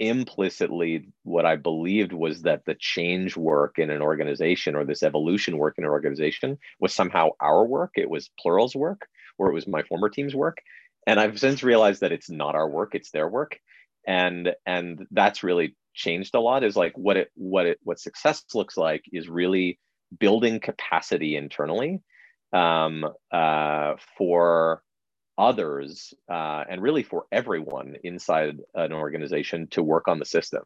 implicitly 0.00 1.06
what 1.24 1.44
I 1.44 1.56
believed 1.56 2.12
was 2.12 2.42
that 2.42 2.64
the 2.64 2.74
change 2.74 3.36
work 3.36 3.78
in 3.78 3.90
an 3.90 4.00
organization 4.00 4.74
or 4.74 4.84
this 4.84 5.02
evolution 5.02 5.58
work 5.58 5.74
in 5.76 5.84
an 5.84 5.90
organization 5.90 6.58
was 6.80 6.94
somehow 6.94 7.28
our 7.40 7.64
work. 7.64 7.92
It 7.96 8.08
was 8.08 8.30
Plural's 8.40 8.74
work, 8.74 9.06
or 9.38 9.50
it 9.50 9.54
was 9.54 9.68
my 9.68 9.82
former 9.82 10.08
team's 10.08 10.34
work. 10.34 10.58
And 11.06 11.20
I've 11.20 11.38
since 11.38 11.62
realized 11.62 12.00
that 12.00 12.12
it's 12.12 12.30
not 12.30 12.54
our 12.54 12.68
work, 12.68 12.94
it's 12.94 13.10
their 13.10 13.28
work. 13.28 13.60
And 14.06 14.54
and 14.64 15.06
that's 15.10 15.42
really 15.42 15.76
changed 15.92 16.34
a 16.34 16.40
lot 16.40 16.64
is 16.64 16.76
like 16.76 16.96
what 16.96 17.18
it 17.18 17.30
what 17.34 17.66
it 17.66 17.78
what 17.82 18.00
success 18.00 18.42
looks 18.54 18.76
like 18.76 19.04
is 19.12 19.28
really 19.28 19.78
building 20.18 20.60
capacity 20.60 21.36
internally 21.36 22.00
um, 22.54 23.06
uh, 23.30 23.94
for 24.16 24.82
others 25.40 26.12
uh, 26.30 26.64
and 26.68 26.82
really 26.82 27.02
for 27.02 27.24
everyone 27.32 27.96
inside 28.04 28.58
an 28.74 28.92
organization 28.92 29.66
to 29.68 29.82
work 29.82 30.06
on 30.06 30.18
the 30.18 30.26
system 30.26 30.62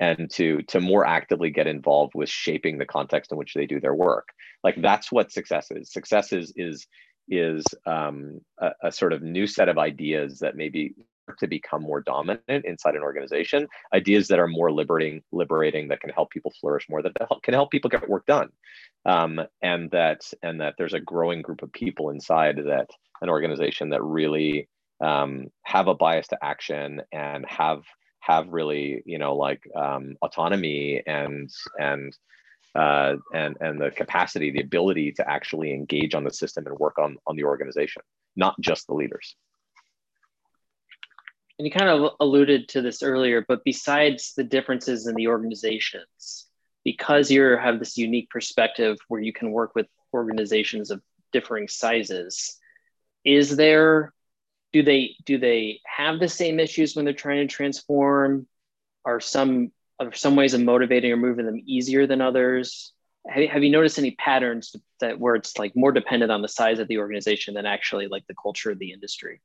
and 0.00 0.30
to 0.30 0.62
to 0.62 0.80
more 0.80 1.06
actively 1.06 1.50
get 1.50 1.66
involved 1.66 2.12
with 2.14 2.28
shaping 2.28 2.78
the 2.78 2.86
context 2.86 3.30
in 3.30 3.38
which 3.38 3.54
they 3.54 3.66
do 3.66 3.80
their 3.80 3.94
work. 3.94 4.28
Like 4.64 4.80
that's 4.80 5.12
what 5.12 5.30
success 5.30 5.68
is. 5.70 5.92
Success 5.92 6.32
is 6.32 6.52
is 6.56 6.86
is 7.28 7.64
um, 7.86 8.40
a, 8.58 8.70
a, 8.82 8.92
sort 8.92 9.12
of 9.12 9.22
new 9.22 9.46
set 9.46 9.70
of 9.70 9.78
ideas 9.78 10.40
that 10.40 10.56
maybe 10.56 10.94
to 11.38 11.46
become 11.46 11.82
more 11.82 12.00
dominant 12.00 12.64
inside 12.64 12.94
an 12.94 13.02
organization 13.02 13.66
ideas 13.94 14.28
that 14.28 14.38
are 14.38 14.48
more 14.48 14.72
liberating 14.72 15.22
liberating 15.32 15.88
that 15.88 16.00
can 16.00 16.10
help 16.10 16.30
people 16.30 16.52
flourish 16.60 16.86
more 16.88 17.02
that 17.02 17.12
can 17.42 17.54
help 17.54 17.70
people 17.70 17.90
get 17.90 18.08
work 18.08 18.26
done 18.26 18.48
um, 19.06 19.40
and 19.62 19.90
that 19.90 20.20
and 20.42 20.60
that 20.60 20.74
there's 20.78 20.94
a 20.94 21.00
growing 21.00 21.42
group 21.42 21.62
of 21.62 21.72
people 21.72 22.10
inside 22.10 22.56
that 22.66 22.88
an 23.22 23.28
organization 23.28 23.90
that 23.90 24.02
really 24.02 24.68
um, 25.00 25.46
have 25.62 25.88
a 25.88 25.94
bias 25.94 26.28
to 26.28 26.38
action 26.42 27.02
and 27.12 27.44
have 27.48 27.82
have 28.20 28.48
really 28.48 29.02
you 29.04 29.18
know 29.18 29.34
like 29.34 29.62
um, 29.76 30.16
autonomy 30.22 31.02
and 31.06 31.50
and 31.78 32.16
uh, 32.74 33.14
and 33.32 33.56
and 33.60 33.80
the 33.80 33.90
capacity, 33.90 34.50
the 34.50 34.60
ability 34.60 35.12
to 35.12 35.30
actually 35.30 35.72
engage 35.72 36.14
on 36.14 36.24
the 36.24 36.32
system 36.32 36.66
and 36.66 36.76
work 36.78 36.98
on 36.98 37.16
on 37.26 37.36
the 37.36 37.44
organization, 37.44 38.02
not 38.36 38.54
just 38.60 38.86
the 38.86 38.94
leaders. 38.94 39.36
And 41.58 41.66
you 41.66 41.72
kind 41.72 41.88
of 41.88 42.12
alluded 42.18 42.68
to 42.70 42.82
this 42.82 43.02
earlier, 43.02 43.44
but 43.46 43.62
besides 43.64 44.32
the 44.36 44.42
differences 44.42 45.06
in 45.06 45.14
the 45.14 45.28
organizations, 45.28 46.46
because 46.84 47.30
you 47.30 47.42
have 47.56 47.78
this 47.78 47.96
unique 47.96 48.28
perspective 48.28 48.98
where 49.08 49.20
you 49.20 49.32
can 49.32 49.52
work 49.52 49.74
with 49.74 49.86
organizations 50.12 50.90
of 50.90 51.00
differing 51.32 51.68
sizes, 51.68 52.58
is 53.24 53.56
there 53.56 54.12
do 54.72 54.82
they 54.82 55.14
do 55.24 55.38
they 55.38 55.80
have 55.86 56.18
the 56.18 56.28
same 56.28 56.58
issues 56.58 56.96
when 56.96 57.04
they're 57.04 57.14
trying 57.14 57.46
to 57.46 57.54
transform? 57.54 58.46
Are 59.04 59.20
some 59.20 59.70
are 60.00 60.12
some 60.12 60.34
ways 60.34 60.54
of 60.54 60.60
motivating 60.60 61.12
or 61.12 61.16
moving 61.16 61.46
them 61.46 61.62
easier 61.64 62.08
than 62.08 62.20
others? 62.20 62.92
Have, 63.28 63.48
have 63.48 63.62
you 63.62 63.70
noticed 63.70 63.98
any 63.98 64.10
patterns 64.12 64.74
that 64.98 65.20
where 65.20 65.36
it's 65.36 65.56
like 65.58 65.76
more 65.76 65.92
dependent 65.92 66.32
on 66.32 66.42
the 66.42 66.48
size 66.48 66.80
of 66.80 66.88
the 66.88 66.98
organization 66.98 67.54
than 67.54 67.66
actually 67.66 68.08
like 68.08 68.26
the 68.26 68.34
culture 68.34 68.72
of 68.72 68.80
the 68.80 68.90
industry? 68.90 69.40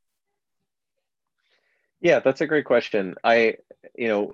Yeah, 2.02 2.20
that's 2.20 2.42
a 2.42 2.48
great 2.48 2.66
question. 2.66 3.16
I, 3.24 3.56
you 3.96 4.08
know, 4.08 4.32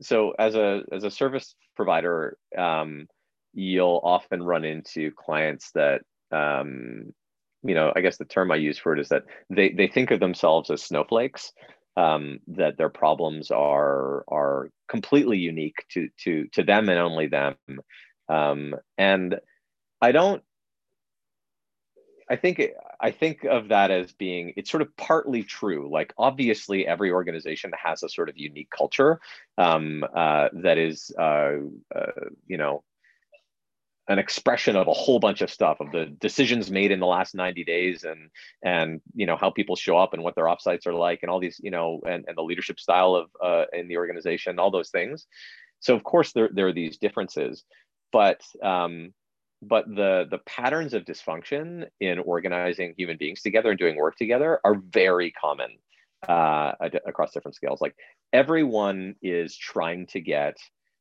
so 0.00 0.32
as 0.38 0.54
a 0.54 0.82
as 0.92 1.04
a 1.04 1.10
service 1.10 1.54
provider, 1.74 2.36
um, 2.56 3.06
you'll 3.54 4.00
often 4.04 4.42
run 4.42 4.64
into 4.64 5.10
clients 5.12 5.70
that, 5.72 6.02
um, 6.30 7.14
you 7.62 7.74
know, 7.74 7.92
I 7.96 8.02
guess 8.02 8.18
the 8.18 8.26
term 8.26 8.52
I 8.52 8.56
use 8.56 8.78
for 8.78 8.92
it 8.92 9.00
is 9.00 9.08
that 9.08 9.24
they 9.48 9.70
they 9.70 9.86
think 9.88 10.10
of 10.10 10.20
themselves 10.20 10.70
as 10.70 10.82
snowflakes, 10.82 11.52
um, 11.96 12.38
that 12.48 12.76
their 12.76 12.90
problems 12.90 13.50
are 13.50 14.24
are 14.28 14.68
completely 14.88 15.38
unique 15.38 15.76
to 15.92 16.08
to 16.24 16.46
to 16.52 16.62
them 16.62 16.88
and 16.90 16.98
only 16.98 17.28
them. 17.28 17.56
Um, 18.28 18.74
and 18.98 19.36
I 20.02 20.12
don't. 20.12 20.42
I 22.28 22.36
think 22.36 22.60
I 23.00 23.10
think 23.10 23.44
of 23.44 23.68
that 23.68 23.90
as 23.90 24.12
being 24.12 24.52
it's 24.56 24.70
sort 24.70 24.82
of 24.82 24.96
partly 24.96 25.42
true. 25.42 25.90
Like 25.90 26.12
obviously, 26.18 26.86
every 26.86 27.10
organization 27.10 27.72
has 27.82 28.02
a 28.02 28.08
sort 28.08 28.28
of 28.28 28.36
unique 28.36 28.70
culture 28.70 29.20
um, 29.58 30.04
uh, 30.14 30.48
that 30.52 30.78
is, 30.78 31.10
uh, 31.18 31.56
uh, 31.94 32.12
you 32.46 32.56
know, 32.56 32.82
an 34.08 34.18
expression 34.18 34.76
of 34.76 34.86
a 34.86 34.92
whole 34.92 35.18
bunch 35.18 35.40
of 35.40 35.50
stuff 35.50 35.80
of 35.80 35.90
the 35.90 36.06
decisions 36.20 36.70
made 36.70 36.92
in 36.92 37.00
the 37.00 37.06
last 37.06 37.34
90 37.34 37.64
days 37.64 38.04
and 38.04 38.30
and 38.62 39.00
you 39.14 39.26
know 39.26 39.36
how 39.36 39.50
people 39.50 39.74
show 39.74 39.98
up 39.98 40.12
and 40.14 40.22
what 40.22 40.34
their 40.36 40.44
offsites 40.44 40.86
are 40.86 40.94
like 40.94 41.20
and 41.22 41.30
all 41.30 41.40
these 41.40 41.60
you 41.62 41.70
know 41.70 42.00
and, 42.08 42.24
and 42.28 42.36
the 42.36 42.42
leadership 42.42 42.78
style 42.78 43.14
of 43.14 43.30
uh, 43.42 43.64
in 43.72 43.88
the 43.88 43.96
organization 43.96 44.58
all 44.58 44.70
those 44.70 44.90
things 44.90 45.26
so 45.80 45.94
of 45.94 46.04
course 46.04 46.32
there, 46.32 46.48
there 46.52 46.68
are 46.68 46.72
these 46.72 46.98
differences 46.98 47.64
but 48.12 48.40
um, 48.62 49.12
but 49.62 49.86
the 49.88 50.26
the 50.30 50.38
patterns 50.46 50.94
of 50.94 51.04
dysfunction 51.04 51.86
in 52.00 52.18
organizing 52.20 52.94
human 52.96 53.16
beings 53.16 53.42
together 53.42 53.70
and 53.70 53.78
doing 53.78 53.96
work 53.96 54.16
together 54.16 54.60
are 54.64 54.74
very 54.74 55.30
common 55.32 55.70
uh, 56.28 56.72
across 57.06 57.32
different 57.32 57.54
scales 57.54 57.80
like 57.80 57.94
everyone 58.32 59.14
is 59.22 59.56
trying 59.56 60.06
to 60.06 60.20
get 60.20 60.56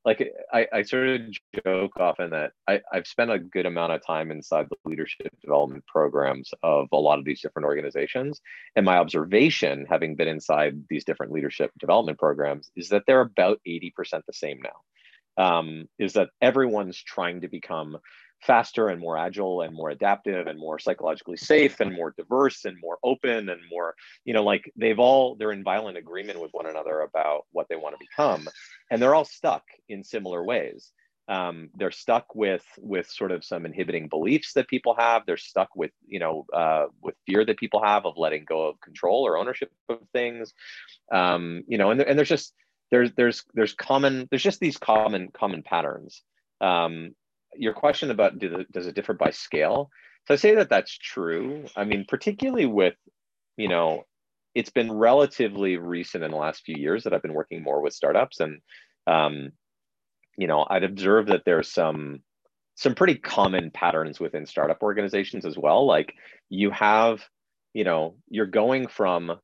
like 0.06 0.32
I, 0.54 0.68
I 0.72 0.82
sort 0.84 1.08
of 1.08 1.22
joke 1.66 2.00
often 2.00 2.30
that 2.30 2.52
I, 2.68 2.80
I've 2.94 3.08
spent 3.08 3.32
a 3.32 3.40
good 3.40 3.66
amount 3.66 3.92
of 3.92 4.06
time 4.06 4.30
inside 4.30 4.68
the 4.70 4.78
leadership 4.90 5.36
development 5.42 5.86
programs 5.88 6.52
of 6.62 6.88
a 6.92 6.98
lot 6.98 7.18
of 7.18 7.26
these 7.26 7.42
different 7.42 7.66
organizations. 7.66 8.40
And 8.76 8.86
my 8.86 8.98
observation, 8.98 9.88
having 9.90 10.16
been 10.16 10.28
inside 10.28 10.84
these 10.90 11.06
different 11.06 11.32
leadership 11.32 11.72
development 11.80 12.20
programs, 12.20 12.70
is 12.76 12.90
that 12.90 13.04
they're 13.08 13.22
about 13.22 13.60
80% 13.68 13.92
the 14.28 14.34
same 14.34 14.60
now. 14.62 15.44
Um, 15.44 15.90
is 16.00 16.14
that 16.14 16.30
everyone's 16.40 17.02
trying 17.02 17.42
to 17.42 17.50
become 17.50 17.98
faster 18.46 18.90
and 18.90 19.02
more 19.02 19.18
agile 19.18 19.62
and 19.62 19.74
more 19.74 19.90
adaptive 19.90 20.48
and 20.48 20.60
more 20.60 20.78
psychologically 20.80 21.38
safe 21.38 21.80
and 21.80 21.94
more 21.94 22.14
diverse 22.18 22.66
and 22.66 22.78
more 22.80 22.98
open 23.04 23.50
and 23.50 23.62
more 23.72 23.96
you 24.24 24.34
know 24.34 24.44
like 24.44 24.72
they've 24.76 25.00
all 25.00 25.36
they're 25.36 25.52
in 25.52 25.64
violent 25.64 25.98
agreement 25.98 26.40
with 26.40 26.52
one 26.52 26.68
another 26.68 27.02
about 27.02 27.46
what 27.52 27.68
they 27.70 27.76
want 27.76 27.96
to 27.98 28.06
become 28.06 28.48
and 28.92 29.02
they're 29.02 29.16
all 29.16 29.26
stuck 29.26 29.64
in 29.90 30.04
similar 30.04 30.44
ways. 30.44 30.92
Um, 31.28 31.70
they're 31.76 31.90
stuck 31.90 32.36
with 32.36 32.64
with 32.78 33.10
sort 33.10 33.32
of 33.32 33.44
some 33.44 33.66
inhibiting 33.66 34.10
beliefs 34.10 34.54
that 34.54 34.68
people 34.68 34.96
have. 34.98 35.24
They're 35.26 35.38
stuck 35.38 35.76
with 35.76 35.92
you 36.08 36.20
know 36.20 36.46
uh, 36.54 36.86
with 37.02 37.16
fear 37.26 37.44
that 37.46 37.58
people 37.58 37.84
have 37.84 38.06
of 38.06 38.18
letting 38.18 38.46
go 38.46 38.68
of 38.68 38.80
control 38.80 39.26
or 39.26 39.38
ownership 39.38 39.72
of 39.90 40.00
things. 40.14 40.54
Um, 41.12 41.64
you 41.68 41.80
know 41.80 41.90
and, 41.90 42.02
and 42.02 42.18
there's 42.18 42.30
just 42.30 42.54
there's 42.92 43.12
there's 43.14 43.44
there's 43.56 43.74
common 43.74 44.28
there's 44.30 44.44
just 44.44 44.60
these 44.60 44.78
common 44.78 45.30
common 45.34 45.64
patterns. 45.64 46.22
Um, 46.62 47.16
your 47.58 47.74
question 47.74 48.12
about 48.12 48.40
do 48.40 48.50
the, 48.50 48.66
does 48.72 48.88
it 48.88 48.96
differ 48.96 49.14
by 49.14 49.32
scale? 49.32 49.90
So 50.28 50.34
I 50.34 50.38
say 50.38 50.56
that 50.56 50.70
that's 50.70 50.98
true. 50.98 51.66
I 51.76 51.84
mean, 51.84 52.06
particularly 52.08 52.66
with, 52.66 52.96
you 53.58 53.70
know, 53.70 54.06
it's 54.56 54.70
been 54.70 54.92
relatively 54.92 55.78
recent 55.78 56.24
in 56.24 56.32
the 56.32 56.38
last 56.38 56.64
few 56.64 56.76
years 56.78 57.04
that 57.04 57.14
I've 57.14 57.22
been 57.22 57.34
working 57.34 57.62
more 57.62 57.82
with 57.82 57.94
startups, 57.94 58.40
and 58.40 58.62
um, 59.06 59.52
you 60.38 60.48
know, 60.48 60.66
I'd 60.70 60.84
observed 60.84 61.30
that 61.30 61.44
there's 61.46 61.72
some 61.72 62.22
some 62.76 62.96
pretty 62.96 63.16
common 63.16 63.72
patterns 63.72 64.20
within 64.20 64.46
startup 64.46 64.82
organizations 64.82 65.46
as 65.46 65.58
well. 65.58 65.86
Like 65.86 66.14
you 66.50 66.72
have, 66.72 67.24
you 67.74 67.84
know, 67.84 68.16
you're 68.30 68.46
going 68.46 68.88
from 68.88 69.40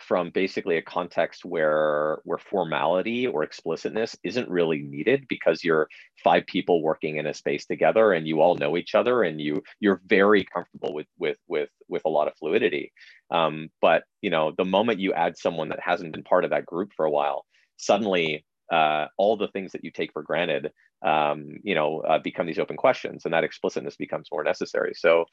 from 0.00 0.30
basically 0.30 0.76
a 0.76 0.82
context 0.82 1.44
where 1.44 2.18
where 2.24 2.38
formality 2.38 3.26
or 3.26 3.42
explicitness 3.42 4.16
isn't 4.24 4.48
really 4.48 4.82
needed 4.82 5.26
because 5.28 5.62
you're 5.62 5.88
five 6.22 6.46
people 6.46 6.82
working 6.82 7.16
in 7.16 7.26
a 7.26 7.34
space 7.34 7.66
together 7.66 8.12
and 8.12 8.26
you 8.26 8.40
all 8.40 8.56
know 8.56 8.76
each 8.76 8.94
other 8.94 9.22
and 9.22 9.40
you 9.40 9.62
you're 9.78 10.00
very 10.06 10.44
comfortable 10.44 10.94
with 10.94 11.06
with 11.18 11.36
with 11.48 11.68
with 11.88 12.02
a 12.04 12.08
lot 12.10 12.28
of 12.28 12.34
fluidity. 12.38 12.92
Um, 13.30 13.68
but 13.80 14.04
you 14.22 14.30
know 14.30 14.52
the 14.56 14.64
moment 14.64 15.00
you 15.00 15.12
add 15.12 15.36
someone 15.36 15.68
that 15.68 15.80
hasn't 15.80 16.12
been 16.12 16.24
part 16.24 16.44
of 16.44 16.50
that 16.50 16.66
group 16.66 16.92
for 16.96 17.04
a 17.04 17.10
while 17.10 17.44
suddenly 17.76 18.44
uh, 18.72 19.06
all 19.18 19.36
the 19.36 19.48
things 19.48 19.72
that 19.72 19.84
you 19.84 19.90
take 19.90 20.12
for 20.12 20.22
granted 20.22 20.70
um, 21.02 21.58
you 21.62 21.74
know 21.74 22.00
uh, 22.00 22.18
become 22.18 22.46
these 22.46 22.58
open 22.58 22.76
questions 22.76 23.24
and 23.24 23.34
that 23.34 23.44
explicitness 23.44 23.96
becomes 23.96 24.28
more 24.32 24.44
necessary. 24.44 24.92
So 24.94 25.26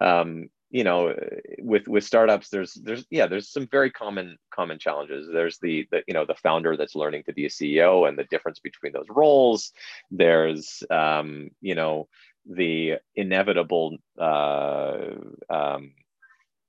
um, 0.00 0.48
you 0.70 0.84
know 0.84 1.14
with 1.60 1.86
with 1.86 2.04
startups 2.04 2.48
there's 2.48 2.74
there's 2.74 3.06
yeah 3.10 3.26
there's 3.26 3.48
some 3.48 3.68
very 3.68 3.90
common 3.90 4.36
common 4.52 4.78
challenges. 4.78 5.28
There's 5.32 5.58
the 5.58 5.86
the 5.90 6.02
you 6.06 6.14
know 6.14 6.24
the 6.26 6.34
founder 6.34 6.76
that's 6.76 6.94
learning 6.94 7.22
to 7.24 7.32
be 7.32 7.46
a 7.46 7.48
ceo 7.48 8.08
and 8.08 8.18
the 8.18 8.24
difference 8.24 8.58
between 8.60 8.92
those 8.92 9.06
roles. 9.08 9.72
There's 10.10 10.82
um, 10.90 11.50
you 11.60 11.74
know 11.74 12.08
the 12.48 12.94
inevitable 13.14 13.96
uh, 14.20 15.10
um, 15.50 15.92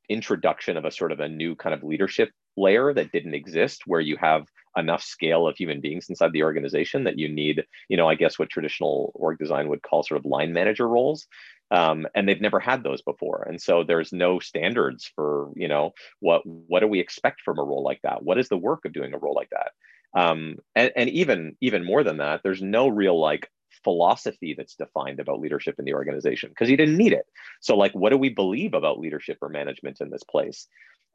introduction 0.09 0.77
of 0.77 0.85
a 0.85 0.91
sort 0.91 1.11
of 1.11 1.19
a 1.19 1.27
new 1.27 1.55
kind 1.55 1.73
of 1.75 1.83
leadership 1.83 2.31
layer 2.55 2.93
that 2.93 3.11
didn't 3.11 3.35
exist 3.35 3.83
where 3.85 3.99
you 3.99 4.17
have 4.17 4.47
enough 4.75 5.03
scale 5.03 5.47
of 5.47 5.55
human 5.55 5.81
beings 5.81 6.07
inside 6.09 6.31
the 6.33 6.43
organization 6.43 7.03
that 7.03 7.17
you 7.17 7.27
need 7.27 7.63
you 7.89 7.97
know 7.97 8.07
i 8.07 8.15
guess 8.15 8.39
what 8.39 8.49
traditional 8.49 9.11
org 9.15 9.37
design 9.37 9.67
would 9.67 9.81
call 9.81 10.03
sort 10.03 10.19
of 10.19 10.25
line 10.25 10.53
manager 10.53 10.87
roles 10.87 11.27
um, 11.71 12.07
and 12.15 12.27
they've 12.27 12.41
never 12.41 12.59
had 12.59 12.83
those 12.83 13.01
before 13.01 13.45
and 13.47 13.61
so 13.61 13.83
there's 13.83 14.13
no 14.13 14.39
standards 14.39 15.11
for 15.15 15.51
you 15.55 15.67
know 15.67 15.93
what 16.19 16.41
what 16.45 16.79
do 16.79 16.87
we 16.87 16.99
expect 16.99 17.41
from 17.41 17.59
a 17.59 17.63
role 17.63 17.83
like 17.83 18.01
that 18.03 18.23
what 18.23 18.37
is 18.37 18.49
the 18.49 18.57
work 18.57 18.85
of 18.85 18.93
doing 18.93 19.13
a 19.13 19.17
role 19.17 19.35
like 19.35 19.49
that 19.49 19.71
um, 20.17 20.57
and, 20.75 20.91
and 20.95 21.09
even 21.09 21.55
even 21.61 21.85
more 21.85 22.03
than 22.03 22.17
that 22.17 22.41
there's 22.43 22.61
no 22.61 22.87
real 22.87 23.19
like 23.19 23.49
philosophy 23.83 24.53
that's 24.57 24.75
defined 24.75 25.19
about 25.19 25.39
leadership 25.39 25.75
in 25.79 25.85
the 25.85 25.93
organization 25.93 26.49
because 26.49 26.67
he 26.67 26.75
didn't 26.75 26.97
need 26.97 27.13
it. 27.13 27.25
So 27.61 27.77
like, 27.77 27.93
what 27.93 28.11
do 28.11 28.17
we 28.17 28.29
believe 28.29 28.73
about 28.73 28.99
leadership 28.99 29.37
or 29.41 29.49
management 29.49 30.01
in 30.01 30.09
this 30.09 30.23
place? 30.23 30.67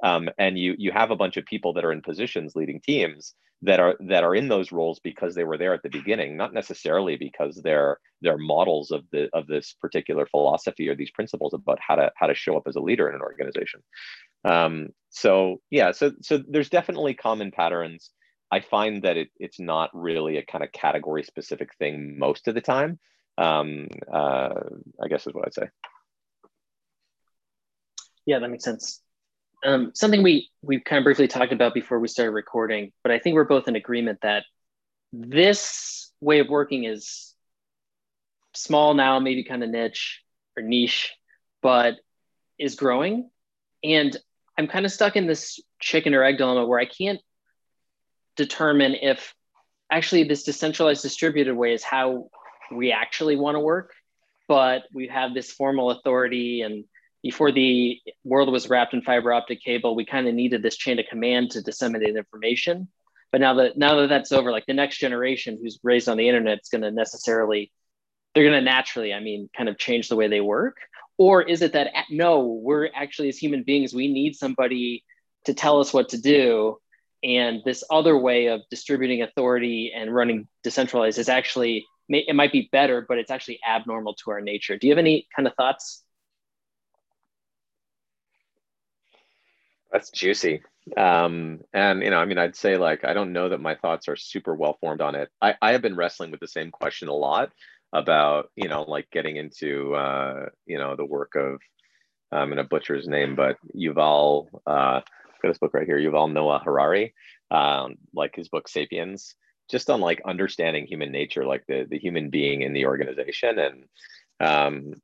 Um, 0.03 0.29
and 0.39 0.59
you 0.59 0.75
you 0.79 0.91
have 0.91 1.11
a 1.11 1.17
bunch 1.17 1.37
of 1.37 1.45
people 1.45 1.75
that 1.75 1.85
are 1.85 1.93
in 1.93 2.03
positions 2.03 2.57
leading 2.57 2.81
teams 2.81 3.35
that 3.63 3.79
are 3.79 3.97
that 4.01 4.25
are 4.25 4.35
in 4.35 4.49
those 4.49 4.73
roles 4.73 4.99
because 5.01 5.35
they 5.35 5.45
were 5.45 5.57
there 5.57 5.73
at 5.73 5.83
the 5.83 5.89
beginning, 5.89 6.37
not 6.37 6.53
necessarily 6.53 7.17
because 7.17 7.61
they're 7.63 7.99
they're 8.21 8.39
models 8.39 8.91
of 8.91 9.05
the 9.13 9.29
of 9.33 9.47
this 9.47 9.75
particular 9.81 10.27
philosophy 10.27 10.89
or 10.89 10.97
these 10.97 11.13
principles 11.13 11.55
about 11.55 11.79
how 11.81 11.95
to 11.95 12.11
how 12.17 12.27
to 12.27 12.35
show 12.35 12.57
up 12.57 12.65
as 12.67 12.77
a 12.77 12.81
leader 12.81 13.09
in 13.09 13.15
an 13.15 13.21
organization. 13.21 13.81
Um, 14.45 14.89
so 15.11 15.61
yeah, 15.71 15.93
so 15.93 16.13
so 16.23 16.43
there's 16.49 16.71
definitely 16.71 17.15
common 17.15 17.53
patterns. 17.53 18.11
I 18.51 18.61
find 18.61 19.03
that 19.05 19.17
it, 19.17 19.29
it's 19.39 19.61
not 19.61 19.91
really 19.95 20.37
a 20.37 20.45
kind 20.45 20.63
of 20.65 20.73
category 20.73 21.23
specific 21.23 21.71
thing 21.79 22.19
most 22.19 22.49
of 22.49 22.55
the 22.55 22.61
time. 22.61 22.99
Um, 23.39 23.89
uh, 24.13 24.55
I 25.03 25.09
guess 25.09 25.27
is 25.27 25.33
what 25.33 25.47
I'd 25.47 25.55
say. 25.55 25.69
Yeah, 28.27 28.41
that 28.41 28.51
makes 28.51 28.65
sense. 28.65 29.02
Um, 29.65 29.93
something 29.95 30.23
we 30.23 30.51
we 30.63 30.81
kind 30.81 30.99
of 30.99 31.05
briefly 31.05 31.29
talked 31.29 31.53
about 31.53 31.75
before 31.75 32.01
we 32.01 32.09
started 32.09 32.33
recording, 32.33 32.93
but 33.03 33.13
I 33.13 33.19
think 33.19 33.35
we're 33.35 33.45
both 33.45 33.69
in 33.69 33.77
agreement 33.77 34.19
that 34.23 34.45
this 35.13 36.11
way 36.21 36.41
of 36.41 36.49
working 36.49 36.85
is 36.85 37.35
small 38.55 38.95
now, 38.95 39.19
maybe 39.19 39.45
kind 39.45 39.63
of 39.63 39.71
niche 39.71 40.23
or 40.57 40.63
niche, 40.63 41.13
but 41.63 41.97
is 42.59 42.75
growing. 42.75 43.31
And 43.85 44.17
I'm 44.59 44.69
kind 44.69 44.85
of 44.85 44.93
stuck 44.93 45.17
in 45.17 45.27
this 45.27 45.61
chicken 45.81 46.15
or 46.15 46.25
egg 46.25 46.39
dilemma 46.39 46.67
where 46.67 46.79
I 46.79 46.87
can't 46.87 47.21
determine 48.37 48.95
if 48.95 49.35
actually 49.91 50.25
this 50.25 50.45
decentralized 50.45 51.03
distributed 51.03 51.55
way 51.55 51.73
is 51.73 51.83
how 51.83 52.29
we 52.71 52.93
actually 52.93 53.37
want 53.37 53.57
to 53.57 53.61
work, 53.61 53.93
but 54.49 54.85
we 54.95 55.09
have 55.09 55.35
this 55.35 55.53
formal 55.53 55.91
authority 55.91 56.63
and 56.63 56.85
before 57.23 57.53
the 57.53 58.01
world 58.25 58.51
was 58.51 58.69
wrapped 58.69 58.95
in 58.95 59.03
fiber 59.03 59.33
optic 59.33 59.63
cable, 59.63 59.95
we 59.95 60.05
kind 60.05 60.27
of 60.27 60.35
needed 60.35 60.63
this 60.63 60.77
chain 60.77 60.99
of 60.99 61.07
command 61.09 61.53
to 61.53 61.63
disseminate 61.63 62.17
information. 62.17 62.89
But 63.31 63.41
now 63.41 63.55
that 63.55 63.79
now 63.79 63.97
that 64.01 64.09
that's 64.09 64.33
over, 64.33 64.51
like 64.51 64.67
the 64.67 64.75
next 64.75 64.99
generation 64.99 65.59
who's 65.61 65.79
raised 65.83 66.09
on 66.09 66.19
the 66.19 66.29
internet 66.29 66.61
is 66.63 66.69
going 66.69 66.83
to 66.83 66.91
necessarily, 66.91 67.73
they're 68.35 68.45
going 68.45 68.59
to 68.59 68.61
naturally, 68.61 69.15
I 69.15 69.21
mean, 69.21 69.49
kind 69.57 69.69
of 69.69 69.79
change 69.79 70.09
the 70.09 70.17
way 70.17 70.29
they 70.29 70.41
work. 70.41 70.77
Or 71.17 71.43
is 71.43 71.63
it 71.63 71.73
that 71.75 71.89
no, 72.11 72.45
we're 72.47 72.91
actually 72.95 73.29
as 73.29 73.39
human 73.39 73.63
beings, 73.63 73.95
we 73.95 74.13
need 74.13 74.35
somebody 74.35 75.05
to 75.45 75.55
tell 75.55 75.81
us 75.81 75.93
what 75.93 76.11
to 76.11 76.21
do, 76.21 76.79
and 77.23 77.63
this 77.65 77.85
other 77.91 78.19
way 78.19 78.47
of 78.47 78.63
distributing 78.71 79.23
authority 79.23 79.93
and 79.95 80.13
running 80.13 80.49
decentralized 80.65 81.19
is 81.19 81.29
actually 81.29 81.87
it 82.09 82.35
might 82.35 82.53
be 82.53 82.69
better, 82.73 83.07
but 83.09 83.19
it's 83.19 83.31
actually 83.31 83.61
abnormal 83.67 84.15
to 84.15 84.33
our 84.33 84.41
nature. 84.41 84.77
Do 84.77 84.87
you 84.87 84.93
have 84.93 84.99
any 84.99 85.27
kind 85.35 85.47
of 85.47 85.55
thoughts? 85.55 86.03
That's 89.93 90.11
juicy. 90.11 90.63
Um, 90.97 91.61
and 91.73 92.03
you 92.03 92.11
know, 92.11 92.19
I 92.19 92.25
mean, 92.25 92.39
I'd 92.39 92.57
say 92.57 92.77
like 92.77 93.05
I 93.05 93.13
don't 93.13 93.33
know 93.33 93.51
that 93.51 93.61
my 93.61 93.75
thoughts 93.77 94.09
are 94.09 94.17
super 94.17 94.55
well 94.55 94.79
formed 94.81 95.01
on 95.01 95.15
it. 95.15 95.31
I, 95.41 95.55
I 95.61 95.73
have 95.73 95.83
been 95.83 95.97
wrestling 95.97 96.31
with 96.31 96.41
the 96.41 96.49
same 96.49 96.71
question 96.71 97.09
a 97.09 97.13
lot 97.15 97.53
about, 97.93 98.51
you 98.57 98.69
know, 98.69 98.83
like 98.83 99.11
getting 99.11 99.37
into 99.37 99.95
uh, 99.95 100.47
you 100.67 100.79
know, 100.79 100.97
the 100.97 101.05
work 101.05 101.35
of 101.37 101.61
I'm 102.33 102.49
gonna 102.49 102.65
butcher 102.65 102.95
his 102.97 103.07
name, 103.07 103.37
but 103.37 103.57
Yuval 103.77 104.49
uh 104.67 105.01
got 105.43 105.49
this 105.49 105.59
book 105.59 105.75
right 105.75 105.87
here, 105.87 105.99
Yuval 105.99 106.33
Noah 106.33 106.61
Harari, 106.65 107.15
um, 107.51 107.97
like 108.15 108.35
his 108.35 108.49
book 108.49 108.69
Sapiens, 108.69 109.35
just 109.71 109.91
on 109.91 110.01
like 110.01 110.23
understanding 110.25 110.87
human 110.87 111.13
nature, 111.13 111.45
like 111.45 111.65
the 111.69 111.87
the 111.89 111.99
human 111.99 112.31
being 112.31 112.63
in 112.63 112.73
the 112.73 112.87
organization 112.87 113.59
and 113.59 113.85
um 114.41 114.95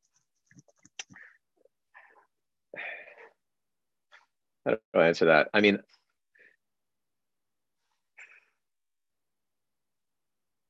How 4.69 4.77
do 4.95 5.01
I 5.01 5.09
answer 5.09 5.27
that? 5.27 5.49
I 5.55 5.61
mean, 5.61 5.79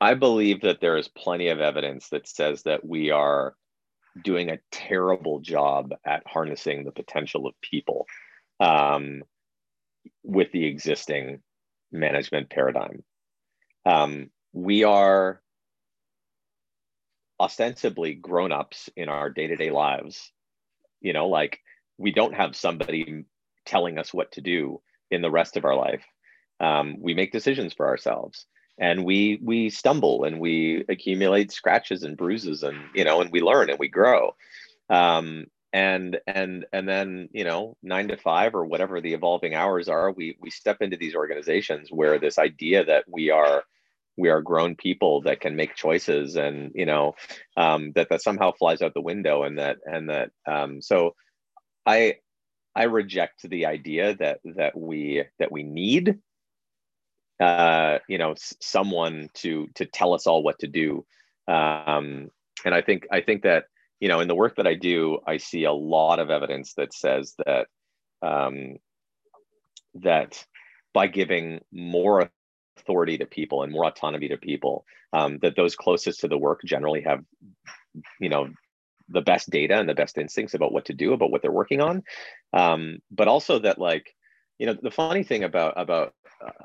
I 0.00 0.14
believe 0.14 0.62
that 0.62 0.80
there 0.80 0.96
is 0.96 1.08
plenty 1.08 1.48
of 1.48 1.60
evidence 1.60 2.08
that 2.10 2.28
says 2.28 2.62
that 2.62 2.84
we 2.84 3.10
are 3.10 3.56
doing 4.22 4.50
a 4.50 4.60
terrible 4.70 5.40
job 5.40 5.94
at 6.04 6.22
harnessing 6.26 6.84
the 6.84 6.92
potential 6.92 7.46
of 7.46 7.54
people 7.60 8.06
um, 8.60 9.22
with 10.22 10.52
the 10.52 10.66
existing 10.66 11.40
management 11.90 12.50
paradigm. 12.50 13.02
Um, 13.84 14.30
we 14.52 14.84
are 14.84 15.40
ostensibly 17.40 18.14
grown-ups 18.14 18.90
in 18.96 19.08
our 19.08 19.30
day-to-day 19.30 19.70
lives 19.70 20.32
you 21.00 21.12
know 21.12 21.28
like 21.28 21.60
we 21.96 22.12
don't 22.12 22.34
have 22.34 22.56
somebody 22.56 23.24
telling 23.68 23.98
us 23.98 24.12
what 24.12 24.32
to 24.32 24.40
do 24.40 24.80
in 25.10 25.22
the 25.22 25.30
rest 25.30 25.56
of 25.56 25.64
our 25.64 25.76
life. 25.76 26.04
Um, 26.60 26.96
we 27.00 27.14
make 27.14 27.30
decisions 27.32 27.72
for 27.72 27.86
ourselves 27.86 28.46
and 28.78 29.04
we 29.04 29.38
we 29.42 29.70
stumble 29.70 30.24
and 30.24 30.40
we 30.40 30.84
accumulate 30.88 31.52
scratches 31.52 32.02
and 32.02 32.16
bruises 32.16 32.62
and 32.62 32.78
you 32.94 33.04
know 33.04 33.20
and 33.20 33.30
we 33.32 33.40
learn 33.40 33.70
and 33.70 33.78
we 33.78 33.88
grow 33.88 34.34
um, 34.90 35.46
and 35.72 36.18
and 36.26 36.64
and 36.72 36.88
then 36.88 37.28
you 37.32 37.44
know 37.44 37.76
nine 37.82 38.08
to 38.08 38.16
five 38.16 38.54
or 38.54 38.64
whatever 38.64 39.00
the 39.00 39.12
evolving 39.12 39.54
hours 39.54 39.88
are 39.88 40.12
we 40.12 40.36
we 40.40 40.50
step 40.50 40.78
into 40.80 40.96
these 40.96 41.14
organizations 41.14 41.88
where 41.90 42.18
this 42.18 42.38
idea 42.38 42.84
that 42.84 43.04
we 43.08 43.30
are 43.30 43.64
we 44.16 44.28
are 44.30 44.42
grown 44.42 44.74
people 44.74 45.20
that 45.22 45.40
can 45.40 45.54
make 45.56 45.74
choices 45.74 46.36
and 46.36 46.72
you 46.74 46.86
know 46.86 47.14
um, 47.56 47.92
that 47.92 48.08
that 48.08 48.22
somehow 48.22 48.52
flies 48.52 48.80
out 48.80 48.94
the 48.94 49.00
window 49.00 49.42
and 49.42 49.58
that 49.58 49.78
and 49.84 50.08
that 50.08 50.30
um, 50.46 50.80
so 50.80 51.14
i 51.84 52.14
I 52.78 52.84
reject 52.84 53.42
the 53.42 53.66
idea 53.66 54.14
that 54.14 54.38
that 54.44 54.78
we 54.78 55.24
that 55.40 55.50
we 55.50 55.64
need 55.64 56.20
uh, 57.40 57.98
you 58.08 58.18
know 58.18 58.34
someone 58.60 59.30
to 59.34 59.66
to 59.74 59.84
tell 59.84 60.14
us 60.14 60.28
all 60.28 60.44
what 60.44 60.60
to 60.60 60.68
do. 60.68 61.04
Um, 61.48 62.30
and 62.64 62.74
I 62.74 62.82
think 62.82 63.08
I 63.10 63.20
think 63.20 63.42
that 63.42 63.64
you 63.98 64.08
know 64.08 64.20
in 64.20 64.28
the 64.28 64.36
work 64.36 64.54
that 64.56 64.68
I 64.68 64.74
do, 64.74 65.18
I 65.26 65.38
see 65.38 65.64
a 65.64 65.72
lot 65.72 66.20
of 66.20 66.30
evidence 66.30 66.74
that 66.74 66.94
says 66.94 67.34
that 67.44 67.66
um, 68.22 68.76
that 69.94 70.46
by 70.94 71.08
giving 71.08 71.60
more 71.72 72.30
authority 72.76 73.18
to 73.18 73.26
people 73.26 73.64
and 73.64 73.72
more 73.72 73.86
autonomy 73.86 74.28
to 74.28 74.36
people, 74.36 74.84
um, 75.12 75.38
that 75.42 75.56
those 75.56 75.74
closest 75.74 76.20
to 76.20 76.28
the 76.28 76.38
work 76.38 76.60
generally 76.64 77.02
have 77.02 77.24
you 78.20 78.28
know 78.28 78.48
the 79.08 79.20
best 79.20 79.50
data 79.50 79.74
and 79.74 79.88
the 79.88 79.94
best 79.94 80.18
instincts 80.18 80.54
about 80.54 80.72
what 80.72 80.84
to 80.86 80.94
do 80.94 81.12
about 81.12 81.30
what 81.30 81.42
they're 81.42 81.50
working 81.50 81.80
on. 81.80 82.02
Um, 82.52 82.98
but 83.10 83.28
also 83.28 83.58
that 83.60 83.78
like 83.78 84.14
you 84.58 84.66
know 84.66 84.76
the 84.80 84.90
funny 84.90 85.22
thing 85.22 85.44
about 85.44 85.74
about 85.76 86.14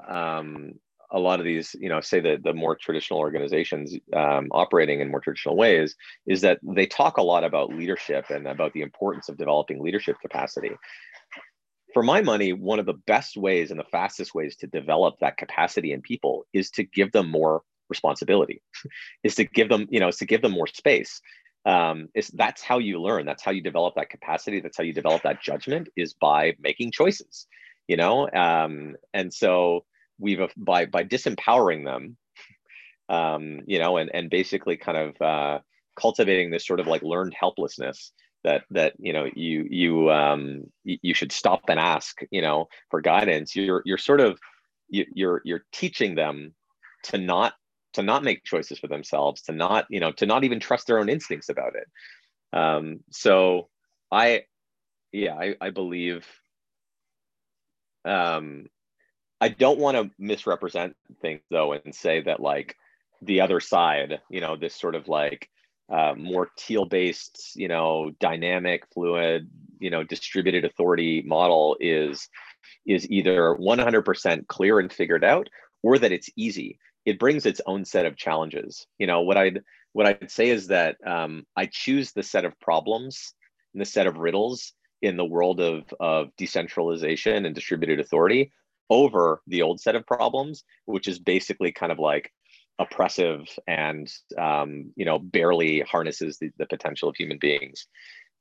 um, 0.07 0.73
a 1.11 1.19
lot 1.19 1.39
of 1.39 1.45
these 1.45 1.75
you 1.79 1.89
know 1.89 2.01
say 2.01 2.19
the 2.19 2.39
the 2.43 2.53
more 2.53 2.75
traditional 2.75 3.19
organizations 3.19 3.95
um, 4.13 4.49
operating 4.51 4.99
in 4.99 5.11
more 5.11 5.21
traditional 5.21 5.55
ways 5.55 5.95
is 6.25 6.41
that 6.41 6.59
they 6.63 6.85
talk 6.85 7.17
a 7.17 7.23
lot 7.23 7.43
about 7.43 7.73
leadership 7.73 8.29
and 8.29 8.47
about 8.47 8.73
the 8.73 8.81
importance 8.81 9.29
of 9.29 9.37
developing 9.37 9.81
leadership 9.81 10.17
capacity. 10.21 10.71
For 11.93 12.01
my 12.01 12.21
money 12.21 12.53
one 12.53 12.79
of 12.79 12.87
the 12.87 12.99
best 13.05 13.37
ways 13.37 13.69
and 13.69 13.79
the 13.79 13.85
fastest 13.85 14.33
ways 14.33 14.55
to 14.57 14.67
develop 14.67 15.15
that 15.19 15.37
capacity 15.37 15.93
in 15.93 16.01
people 16.01 16.45
is 16.51 16.71
to 16.71 16.83
give 16.83 17.11
them 17.11 17.29
more 17.29 17.61
responsibility 17.89 18.61
is 19.23 19.35
to 19.35 19.43
give 19.43 19.69
them 19.69 19.87
you 19.91 19.99
know 19.99 20.07
is 20.07 20.17
to 20.17 20.25
give 20.25 20.41
them 20.41 20.51
more 20.51 20.67
space 20.67 21.21
um, 21.65 22.09
is 22.13 22.27
that's 22.29 22.61
how 22.61 22.79
you 22.79 23.01
learn. 23.01 23.25
That's 23.25 23.43
how 23.43 23.51
you 23.51 23.61
develop 23.61 23.95
that 23.95 24.09
capacity. 24.09 24.59
That's 24.59 24.77
how 24.77 24.83
you 24.83 24.93
develop 24.93 25.23
that 25.23 25.41
judgment 25.41 25.89
is 25.95 26.13
by 26.13 26.55
making 26.59 26.91
choices 26.91 27.47
you 27.87 27.97
know? 27.97 28.29
Um, 28.29 28.95
and 29.13 29.33
so 29.33 29.85
we've 30.19 30.39
by 30.55 30.85
by 30.85 31.03
disempowering 31.03 31.85
them 31.85 32.17
um, 33.09 33.61
you 33.65 33.79
know 33.79 33.97
and 33.97 34.09
and 34.13 34.29
basically 34.29 34.77
kind 34.77 34.97
of 34.97 35.21
uh, 35.21 35.59
cultivating 35.99 36.51
this 36.51 36.65
sort 36.65 36.79
of 36.79 36.87
like 36.87 37.03
learned 37.03 37.33
helplessness 37.37 38.11
that 38.43 38.63
that 38.71 38.93
you 38.99 39.13
know 39.13 39.25
you 39.35 39.65
you 39.69 40.11
um 40.11 40.63
you 40.83 41.13
should 41.13 41.31
stop 41.31 41.61
and 41.69 41.79
ask 41.79 42.21
you 42.31 42.41
know 42.41 42.67
for 42.89 43.01
guidance. 43.01 43.55
You're 43.55 43.81
you're 43.85 43.97
sort 43.97 44.21
of 44.21 44.39
you're 44.89 45.41
you're 45.43 45.65
teaching 45.71 46.15
them 46.15 46.53
to 47.05 47.17
not 47.17 47.53
to 47.93 48.03
not 48.03 48.23
make 48.23 48.43
choices 48.43 48.79
for 48.79 48.87
themselves 48.87 49.41
to 49.43 49.51
not 49.51 49.85
you 49.89 49.99
know 49.99 50.11
to 50.11 50.25
not 50.25 50.43
even 50.43 50.59
trust 50.59 50.87
their 50.87 50.99
own 50.99 51.09
instincts 51.09 51.49
about 51.49 51.73
it. 51.75 51.87
Um, 52.57 52.99
so 53.09 53.69
i 54.13 54.43
yeah 55.11 55.33
i, 55.33 55.55
I 55.59 55.69
believe 55.71 56.25
um, 58.05 58.67
i 59.41 59.49
don't 59.49 59.79
want 59.79 59.97
to 59.97 60.11
misrepresent 60.19 60.95
things 61.21 61.41
though 61.49 61.73
and 61.73 61.93
say 61.93 62.21
that 62.21 62.39
like 62.39 62.75
the 63.21 63.41
other 63.41 63.59
side 63.59 64.21
you 64.29 64.39
know 64.39 64.55
this 64.55 64.75
sort 64.75 64.95
of 64.95 65.07
like 65.07 65.49
uh, 65.91 66.13
more 66.15 66.49
teal 66.57 66.85
based 66.85 67.53
you 67.55 67.67
know 67.67 68.11
dynamic 68.19 68.83
fluid 68.93 69.49
you 69.79 69.89
know 69.89 70.03
distributed 70.03 70.63
authority 70.63 71.23
model 71.25 71.75
is 71.79 72.29
is 72.85 73.09
either 73.09 73.55
100% 73.59 74.47
clear 74.47 74.79
and 74.79 74.91
figured 74.91 75.23
out 75.23 75.49
or 75.81 75.97
that 75.97 76.13
it's 76.13 76.29
easy 76.37 76.79
it 77.05 77.19
brings 77.19 77.45
its 77.45 77.61
own 77.65 77.85
set 77.85 78.05
of 78.05 78.17
challenges. 78.17 78.87
You 78.97 79.07
know, 79.07 79.21
what 79.21 79.37
I'd 79.37 79.61
what 79.93 80.07
I'd 80.07 80.31
say 80.31 80.49
is 80.49 80.67
that 80.67 80.97
um, 81.05 81.45
I 81.55 81.67
choose 81.67 82.11
the 82.11 82.23
set 82.23 82.45
of 82.45 82.59
problems 82.59 83.33
and 83.73 83.81
the 83.81 83.85
set 83.85 84.07
of 84.07 84.17
riddles 84.17 84.73
in 85.01 85.17
the 85.17 85.25
world 85.25 85.59
of 85.59 85.83
of 85.99 86.29
decentralization 86.37 87.45
and 87.45 87.53
distributed 87.53 87.99
authority 87.99 88.51
over 88.89 89.41
the 89.47 89.61
old 89.61 89.79
set 89.79 89.95
of 89.95 90.05
problems, 90.05 90.63
which 90.85 91.07
is 91.07 91.19
basically 91.19 91.71
kind 91.71 91.91
of 91.91 91.99
like 91.99 92.31
oppressive 92.79 93.47
and 93.67 94.11
um, 94.37 94.91
you 94.95 95.05
know 95.05 95.19
barely 95.19 95.81
harnesses 95.81 96.37
the, 96.39 96.49
the 96.57 96.65
potential 96.65 97.09
of 97.09 97.15
human 97.15 97.37
beings. 97.37 97.87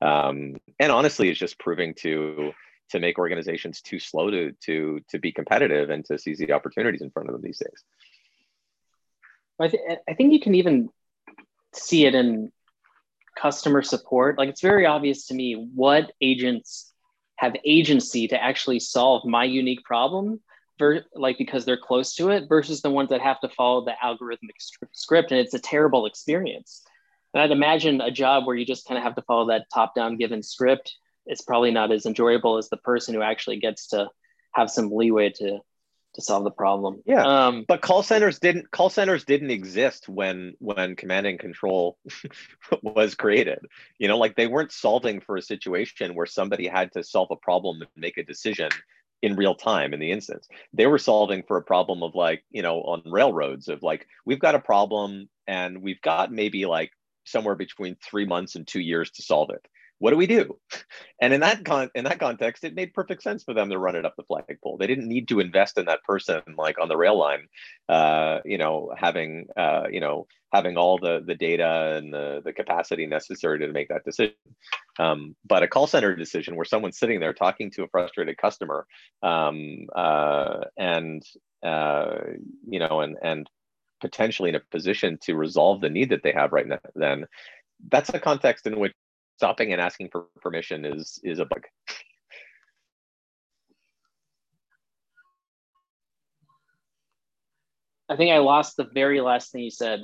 Um, 0.01 0.57
and 0.81 0.91
honestly, 0.91 1.29
it's 1.29 1.39
just 1.39 1.59
proving 1.59 1.95
to 2.01 2.53
to 2.91 3.01
make 3.01 3.19
organizations 3.19 3.81
too 3.81 3.99
slow 3.99 4.31
to 4.31 4.53
to 4.65 5.01
to 5.09 5.19
be 5.19 5.33
competitive 5.33 5.91
and 5.91 6.05
to 6.07 6.19
seize 6.19 6.39
the 6.39 6.53
opportunities 6.53 7.03
in 7.03 7.11
front 7.11 7.29
of 7.29 7.35
them 7.35 7.43
these 7.43 7.59
days. 7.59 7.85
I, 9.61 9.69
th- 9.69 9.83
I 10.09 10.15
think 10.15 10.33
you 10.33 10.41
can 10.41 10.55
even 10.55 10.89
see 11.75 12.07
it 12.07 12.15
in 12.15 12.51
customer 13.37 13.83
support. 13.83 14.39
Like 14.39 14.49
it's 14.49 14.61
very 14.61 14.87
obvious 14.87 15.27
to 15.27 15.35
me 15.35 15.69
what 15.75 16.13
agents 16.21 16.93
have 17.37 17.57
agency 17.65 18.29
to 18.29 18.43
actually 18.43 18.81
solve 18.81 19.25
my 19.25 19.45
unique 19.45 19.85
problem, 19.85 20.41
ver- 20.79 21.05
like 21.15 21.39
because 21.39 21.65
they're 21.65 21.77
close 21.77 22.15
to 22.17 22.31
it, 22.31 22.49
versus 22.49 22.83
the 22.83 22.91
ones 22.91 23.11
that 23.11 23.21
have 23.21 23.41
to 23.41 23.49
follow 23.49 23.85
the 23.85 23.95
algorithmic 24.03 24.57
script, 24.93 25.33
and 25.33 25.41
it's 25.41 25.55
a 25.55 25.59
terrible 25.59 26.07
experience. 26.07 26.83
And 27.35 27.43
I'd 27.43 27.51
imagine 27.51 28.01
a 28.01 28.11
job 28.11 28.47
where 28.47 28.57
you 28.57 28.67
just 28.67 28.87
kind 28.87 28.99
of 28.99 29.05
have 29.05 29.15
to 29.15 29.23
follow 29.23 29.49
that 29.49 29.67
top-down 29.73 30.19
given 30.19 30.43
script. 30.43 30.95
It's 31.25 31.43
probably 31.43 31.71
not 31.71 31.91
as 31.91 32.05
enjoyable 32.05 32.59
as 32.59 32.69
the 32.69 32.77
person 32.77 33.15
who 33.15 33.23
actually 33.23 33.59
gets 33.59 33.89
to 33.89 34.09
have 34.53 34.71
some 34.71 34.91
leeway 34.93 35.31
to 35.31 35.61
to 36.15 36.23
solve 36.23 36.45
the 36.45 36.51
problem. 36.51 37.03
Yeah. 37.07 37.25
Um, 37.25 37.65
but 37.67 37.81
call 37.81 38.03
centers 38.03 38.39
didn't 38.39 38.71
call 38.71 38.91
centers 38.91 39.25
didn't 39.25 39.51
exist 39.51 40.09
when 40.09 40.55
when 40.59 40.97
command 40.97 41.27
and 41.27 41.39
control 41.39 41.99
was 42.83 43.15
created. 43.15 43.61
You 43.99 44.09
know, 44.09 44.19
like 44.19 44.37
they 44.37 44.47
weren't 44.47 44.73
solving 44.73 45.21
for 45.21 45.37
a 45.37 45.43
situation 45.43 46.15
where 46.15 46.27
somebody 46.27 46.67
had 46.67 46.93
to 46.93 47.03
solve 47.03 47.29
a 47.31 47.37
problem 47.37 47.81
and 47.81 47.91
make 47.97 48.19
a 48.19 48.25
decision 48.25 48.71
in 49.23 49.37
real 49.37 49.55
time 49.55 49.95
in 49.95 50.01
the 50.01 50.11
instance. 50.11 50.49
They 50.73 50.87
were 50.87 50.99
solving 50.99 51.45
for 51.45 51.57
a 51.57 51.63
problem 51.63 52.03
of 52.03 52.15
like, 52.15 52.43
you 52.51 52.63
know, 52.63 52.81
on 52.83 53.03
railroads 53.07 53.69
of 53.69 53.83
like, 53.83 54.07
we've 54.27 54.41
got 54.41 54.57
a 54.57 54.61
problem 54.61 55.29
and 55.47 55.81
we've 55.81 56.01
got 56.03 56.33
maybe 56.33 56.67
like 56.67 56.91
somewhere 57.25 57.55
between 57.55 57.97
three 58.03 58.27
months 58.27 58.57
and 58.57 58.67
two 58.67 58.81
years 58.81 59.13
to 59.13 59.23
solve 59.23 59.51
it 59.51 59.65
what 60.03 60.11
do 60.11 60.17
we 60.17 60.27
do? 60.27 60.59
And 61.21 61.33
in 61.33 61.41
that 61.43 61.65
con- 61.65 61.93
in 61.95 62.03
that 62.07 62.19
context, 62.19 62.65
it 62.65 62.75
made 62.75 62.93
perfect 62.93 63.23
sense 63.23 63.45
for 63.45 63.55
them 63.55 63.71
to 63.71 63.79
run 63.79 63.95
it 63.95 64.05
up 64.05 64.17
the 64.17 64.25
flagpole. 64.25 64.77
They 64.77 64.89
didn't 64.89 65.07
need 65.07 65.29
to 65.29 65.39
invest 65.39 65.79
in 65.79 65.85
that 65.85 66.03
person 66.03 66.43
like 66.59 66.81
on 66.81 66.89
the 66.89 66.97
rail 66.97 67.17
line, 67.17 67.47
uh, 67.89 68.41
you 68.45 68.59
know, 68.59 68.93
having 68.99 69.47
uh, 69.57 69.85
you 69.89 70.01
know 70.01 70.27
having 70.53 70.77
all 70.77 70.99
the 70.99 71.23
the 71.25 71.37
data 71.37 71.95
and 71.97 72.13
the 72.13 72.43
the 72.45 72.53
capacity 72.53 73.07
necessary 73.07 73.61
to 73.61 73.69
make 73.69 73.91
that 73.91 74.05
decision. 74.05 74.35
Um, 74.99 75.37
but 75.47 75.63
a 75.63 75.69
call 75.69 75.87
center 75.87 76.17
decision 76.17 76.57
where 76.57 76.65
someone's 76.65 76.99
sitting 76.99 77.21
there 77.21 77.33
talking 77.33 77.71
to 77.71 77.85
a 77.85 77.89
frustrated 77.89 78.37
customer, 78.37 78.89
um, 79.23 79.87
uh, 79.95 80.65
and 80.77 81.23
uh, 81.63 82.17
you 82.69 82.81
know, 82.81 83.03
and 83.03 83.17
and 83.23 83.49
potentially 84.01 84.49
in 84.49 84.57
a 84.57 84.61
position 84.73 85.17
to 85.23 85.37
resolve 85.37 85.81
the 85.81 85.91
need 85.91 86.11
that 86.11 86.25
they 86.25 86.33
have 86.33 86.53
right 86.53 86.67
now, 86.67 86.81
then 86.97 87.27
that's 87.89 88.09
a 88.09 88.19
context 88.19 88.67
in 88.67 88.81
which 88.81 88.93
stopping 89.37 89.73
and 89.73 89.81
asking 89.81 90.09
for 90.11 90.27
permission 90.41 90.85
is 90.85 91.21
is 91.23 91.39
a 91.39 91.45
bug. 91.45 91.65
I 98.09 98.17
think 98.17 98.33
I 98.33 98.39
lost 98.39 98.77
the 98.77 98.85
very 98.93 99.21
last 99.21 99.53
thing 99.53 99.63
you 99.63 99.71
said. 99.71 100.03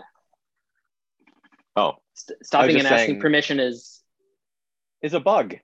Oh, 1.77 1.97
St- 2.15 2.45
stopping 2.45 2.77
and 2.79 2.87
asking 2.87 3.21
permission 3.21 3.61
is 3.61 4.03
is 5.03 5.15
a 5.15 5.21
bug. 5.21 5.57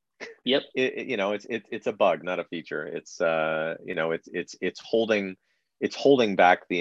Yep. 0.45 0.63
It, 0.75 0.99
it, 0.99 1.07
you 1.07 1.17
know, 1.17 1.33
it's 1.33 1.47
it, 1.47 1.65
it's 1.71 1.87
a 1.87 1.93
bug, 1.93 2.23
not 2.23 2.39
a 2.39 2.45
feature. 2.45 2.85
It's 2.87 3.21
uh, 3.21 3.77
you 3.85 3.95
know, 3.95 4.13
it's 4.13 4.29
it's 4.33 4.55
it's 4.61 4.81
holding 4.81 5.37
it's 5.85 5.95
holding 5.95 6.35
back 6.35 6.67
the 6.69 6.79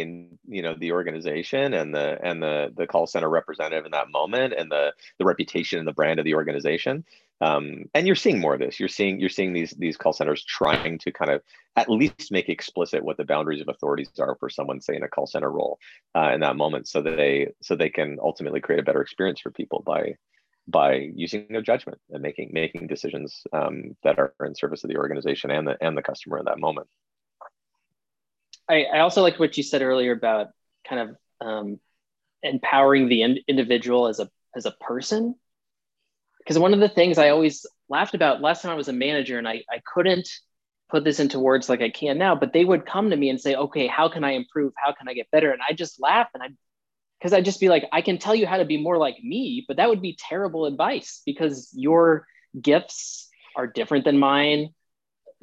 you 0.48 0.62
know 0.62 0.76
the 0.80 0.94
organization 0.94 1.74
and 1.74 1.94
the 1.94 2.18
and 2.24 2.42
the 2.42 2.72
the 2.78 2.88
call 2.88 3.06
center 3.06 3.28
representative 3.28 3.84
in 3.84 3.92
that 3.92 4.10
moment 4.10 4.54
and 4.58 4.72
the 4.72 4.94
the 5.20 5.26
reputation 5.26 5.78
and 5.78 5.86
the 5.86 5.92
brand 5.92 6.20
of 6.20 6.24
the 6.24 6.36
organization. 6.36 7.04
Um, 7.42 7.84
and 7.94 8.08
you're 8.08 8.16
seeing 8.16 8.40
more 8.40 8.54
of 8.54 8.62
this. 8.62 8.80
You're 8.80 8.88
seeing 8.88 9.20
you're 9.20 9.28
seeing 9.28 9.52
these 9.52 9.72
these 9.72 9.98
call 9.98 10.14
centers 10.14 10.42
trying 10.46 11.00
to 11.00 11.12
kind 11.12 11.32
of 11.32 11.42
at 11.76 11.90
least 11.90 12.32
make 12.32 12.48
explicit 12.48 13.04
what 13.04 13.18
the 13.18 13.26
boundaries 13.26 13.60
of 13.60 13.68
authorities 13.68 14.10
are 14.20 14.38
for 14.40 14.50
someone 14.50 14.80
say 14.80 14.96
in 14.96 15.04
a 15.04 15.10
call 15.10 15.28
center 15.28 15.52
role 15.52 15.80
uh, 16.16 16.32
in 16.34 16.40
that 16.40 16.56
moment 16.56 16.88
so 16.88 17.02
that 17.02 17.18
they 17.18 17.52
so 17.62 17.76
they 17.76 17.90
can 17.90 18.20
ultimately 18.24 18.62
create 18.62 18.80
a 18.80 18.84
better 18.84 19.02
experience 19.02 19.42
for 19.42 19.52
people 19.52 19.84
by 19.86 20.16
by 20.70 20.94
using 21.14 21.46
their 21.50 21.62
judgment 21.62 22.00
and 22.12 22.24
making 22.24 22.52
making 22.54 22.88
decisions 22.88 23.46
um, 23.52 23.98
that 24.06 24.18
are 24.18 24.34
in 24.46 24.56
service 24.56 24.86
of 24.86 24.90
the 24.90 24.96
organization 24.96 25.52
and 25.52 25.68
the 25.68 25.76
and 25.82 25.98
the 25.98 26.02
customer 26.02 26.38
in 26.38 26.46
that 26.46 26.58
moment 26.58 26.88
I, 28.70 28.84
I 28.84 29.00
also 29.00 29.22
like 29.22 29.40
what 29.40 29.58
you 29.58 29.64
said 29.64 29.82
earlier 29.82 30.12
about 30.12 30.48
kind 30.88 31.10
of 31.10 31.48
um, 31.48 31.80
empowering 32.42 33.10
the 33.10 33.22
in- 33.22 33.40
individual 33.48 34.08
as 34.08 34.20
a 34.20 34.30
as 34.56 34.66
a 34.66 34.72
person. 34.72 35.36
Because 36.40 36.60
one 36.60 36.74
of 36.74 36.80
the 36.80 36.90
things 36.90 37.18
I 37.18 37.30
always 37.30 37.66
laughed 37.90 38.16
about 38.16 38.42
last 38.42 38.62
time 38.62 38.72
I 38.72 38.76
was 38.76 38.90
a 38.90 38.94
manager, 38.94 39.38
and 39.38 39.48
I, 39.48 39.64
I 39.72 39.82
couldn't 39.94 40.28
put 40.90 41.04
this 41.04 41.20
into 41.20 41.40
words 41.40 41.70
like 41.70 41.82
I 41.82 41.90
can 41.90 42.18
now, 42.18 42.36
but 42.36 42.54
they 42.54 42.66
would 42.66 42.86
come 42.86 43.10
to 43.10 43.16
me 43.16 43.30
and 43.30 43.40
say, 43.40 43.56
"Okay, 43.56 43.88
how 43.88 44.10
can 44.10 44.24
I 44.24 44.32
improve? 44.32 44.74
How 44.76 44.94
can 44.94 45.08
I 45.08 45.14
get 45.14 45.32
better?" 45.32 45.52
And 45.52 45.62
I 45.68 45.74
just 45.74 46.02
laugh 46.02 46.30
and 46.34 46.44
I, 46.44 46.48
because 47.20 47.34
I'd 47.34 47.46
just 47.46 47.60
be 47.60 47.70
like, 47.70 47.86
"I 47.92 48.02
can 48.02 48.18
tell 48.18 48.36
you 48.36 48.46
how 48.46 48.58
to 48.58 48.66
be 48.66 48.82
more 48.82 48.98
like 48.98 49.18
me," 49.24 49.66
but 49.68 49.78
that 49.78 49.90
would 49.90 50.02
be 50.02 50.18
terrible 50.20 50.66
advice 50.66 51.22
because 51.26 51.70
your 51.74 52.28
gifts 52.60 53.30
are 53.56 53.68
different 53.68 54.06
than 54.06 54.18
mine 54.20 54.74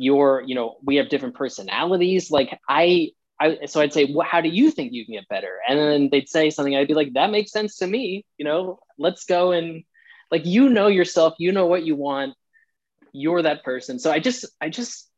your 0.01 0.43
you 0.47 0.55
know 0.55 0.77
we 0.83 0.97
have 0.97 1.09
different 1.09 1.35
personalities 1.35 2.31
like 2.31 2.59
i 2.69 3.11
I, 3.41 3.65
so 3.65 3.81
I'd 3.81 3.95
say, 3.95 4.13
well, 4.13 4.27
how 4.31 4.43
do 4.43 4.51
you 4.51 4.71
think 4.71 4.93
you 4.93 5.07
can 5.07 5.15
get 5.15 5.29
better? 5.29 5.61
And 5.67 5.79
then 5.79 6.09
they'd 6.13 6.29
say 6.29 6.51
something. 6.51 6.77
I'd 6.77 6.87
be 6.87 6.93
like, 6.93 7.15
that 7.15 7.31
makes 7.31 7.51
sense 7.51 7.77
to 7.77 7.87
me. 7.87 8.27
You 8.37 8.45
know, 8.45 8.81
let's 8.99 9.25
go 9.25 9.53
and 9.53 9.83
like, 10.31 10.45
you 10.45 10.69
know 10.69 10.89
yourself, 10.89 11.37
you 11.39 11.51
know 11.51 11.65
what 11.65 11.83
you 11.83 11.97
want. 11.97 12.35
You're 13.13 13.41
that 13.41 13.65
person. 13.65 13.99
So 13.99 14.13
I 14.13 14.21
just, 14.21 14.45
I 14.61 14.69
just 14.69 15.09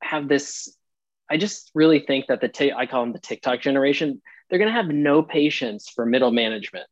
have 0.00 0.28
this, 0.28 0.72
I 1.28 1.38
just 1.38 1.72
really 1.74 1.98
think 1.98 2.26
that 2.28 2.40
the, 2.40 2.48
t- 2.48 2.72
I 2.72 2.86
call 2.86 3.02
them 3.02 3.12
the 3.12 3.18
TikTok 3.18 3.62
generation, 3.62 4.22
they're 4.48 4.60
going 4.60 4.70
to 4.70 4.80
have 4.80 4.86
no 4.86 5.24
patience 5.24 5.88
for 5.88 6.06
middle 6.06 6.30
management 6.30 6.86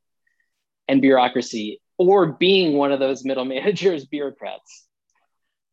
and 0.89 1.01
bureaucracy 1.01 1.81
or 1.99 2.33
being 2.33 2.77
one 2.77 2.91
of 2.91 2.99
those 2.99 3.25
middle 3.25 3.45
managers, 3.45 4.07
bureaucrats. 4.07 4.87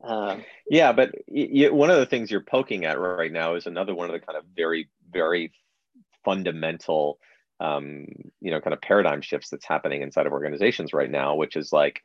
Um, 0.03 0.43
yeah, 0.69 0.91
but 0.93 1.11
one 1.27 1.89
of 1.89 1.97
the 1.97 2.05
things 2.05 2.31
you're 2.31 2.41
poking 2.41 2.85
at 2.85 2.99
right 2.99 3.31
now 3.31 3.55
is 3.55 3.67
another 3.67 3.93
one 3.93 4.09
of 4.09 4.13
the 4.13 4.25
kind 4.25 4.37
of 4.37 4.45
very, 4.55 4.89
very 5.11 5.51
fundamental, 6.25 7.19
um, 7.59 8.07
you 8.39 8.51
know, 8.51 8.61
kind 8.61 8.73
of 8.73 8.81
paradigm 8.81 9.21
shifts 9.21 9.49
that's 9.49 9.65
happening 9.65 10.01
inside 10.01 10.25
of 10.25 10.33
organizations 10.33 10.93
right 10.93 11.09
now, 11.09 11.35
which 11.35 11.55
is 11.55 11.71
like, 11.71 12.01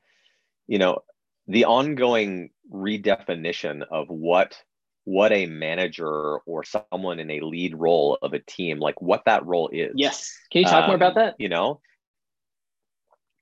you 0.66 0.78
know, 0.78 1.00
the 1.48 1.64
ongoing 1.64 2.50
redefinition 2.72 3.82
of 3.90 4.08
what 4.08 4.60
what 5.04 5.30
a 5.30 5.46
manager 5.46 6.38
or 6.38 6.64
someone 6.64 7.20
in 7.20 7.30
a 7.30 7.40
lead 7.40 7.76
role 7.76 8.18
of 8.22 8.32
a 8.32 8.40
team 8.40 8.80
like 8.80 9.00
what 9.00 9.22
that 9.26 9.46
role 9.46 9.68
is. 9.72 9.92
Yes. 9.94 10.36
Can 10.50 10.62
you 10.62 10.66
talk 10.66 10.82
um, 10.82 10.88
more 10.88 10.96
about 10.96 11.14
that? 11.14 11.36
you 11.38 11.48
know? 11.48 11.80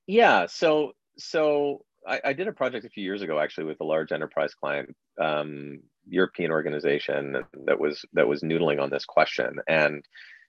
Yeah 0.05 0.45
so 0.45 0.91
so 1.17 1.83
I, 2.07 2.21
I, 2.25 2.33
did 2.33 2.47
a 2.47 2.53
project 2.53 2.85
a 2.85 2.89
few 2.89 3.03
years 3.03 3.21
ago 3.21 3.39
actually 3.39 3.65
with 3.65 3.81
a 3.81 3.85
large 3.85 4.11
enterprise 4.11 4.53
client, 4.53 4.95
um, 5.19 5.79
European 6.07 6.51
organization 6.51 7.43
that 7.65 7.79
was 7.79 8.05
that 8.13 8.27
was 8.27 8.41
noodling 8.41 8.81
on 8.81 8.89
this 8.89 9.05
question, 9.05 9.59
and 9.67 10.03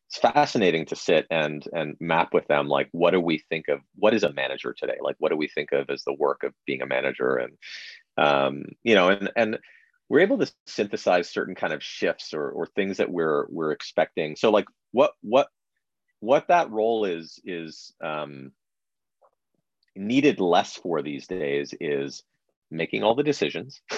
it's 0.08 0.18
fascinating 0.18 0.86
to 0.86 0.96
sit 0.96 1.26
and 1.30 1.66
and 1.72 1.96
map 1.98 2.32
with 2.32 2.46
them 2.46 2.68
like 2.68 2.88
what 2.92 3.12
do 3.12 3.20
we 3.20 3.38
think 3.48 3.68
of 3.68 3.80
what 3.96 4.14
is 4.14 4.22
a 4.22 4.32
manager 4.32 4.74
today? 4.76 4.96
Like 5.00 5.16
what 5.18 5.30
do 5.30 5.36
we 5.36 5.48
think 5.48 5.72
of 5.72 5.88
as 5.90 6.04
the 6.04 6.12
work 6.12 6.42
of 6.42 6.52
being 6.66 6.82
a 6.82 6.86
manager, 6.86 7.36
and 7.36 7.56
um, 8.18 8.64
you 8.82 8.94
know, 8.94 9.08
and 9.08 9.30
and 9.36 9.58
we're 10.08 10.20
able 10.20 10.38
to 10.38 10.52
synthesize 10.66 11.28
certain 11.28 11.54
kind 11.54 11.72
of 11.72 11.82
shifts 11.82 12.34
or 12.34 12.50
or 12.50 12.66
things 12.66 12.98
that 12.98 13.10
we're 13.10 13.46
we're 13.48 13.72
expecting. 13.72 14.36
So 14.36 14.50
like 14.50 14.66
what 14.92 15.12
what 15.22 15.48
what 16.20 16.48
that 16.48 16.70
role 16.70 17.04
is 17.04 17.40
is 17.44 17.92
um, 18.02 18.52
needed 19.96 20.40
less 20.40 20.74
for 20.74 21.02
these 21.02 21.26
days 21.26 21.74
is 21.80 22.22
making 22.70 23.02
all 23.02 23.14
the 23.14 23.22
decisions 23.22 23.80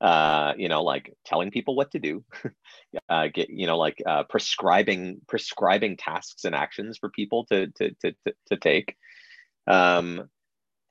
uh, 0.00 0.52
you 0.56 0.68
know 0.68 0.82
like 0.82 1.14
telling 1.24 1.50
people 1.50 1.74
what 1.74 1.90
to 1.90 1.98
do 1.98 2.24
uh, 3.08 3.28
get 3.32 3.48
you 3.50 3.66
know 3.66 3.78
like 3.78 4.02
uh, 4.06 4.22
prescribing 4.24 5.20
prescribing 5.26 5.96
tasks 5.96 6.44
and 6.44 6.54
actions 6.54 6.98
for 6.98 7.08
people 7.08 7.46
to 7.46 7.68
to 7.68 7.90
to, 8.02 8.14
to, 8.48 8.56
take. 8.56 8.96
Um, 9.66 10.28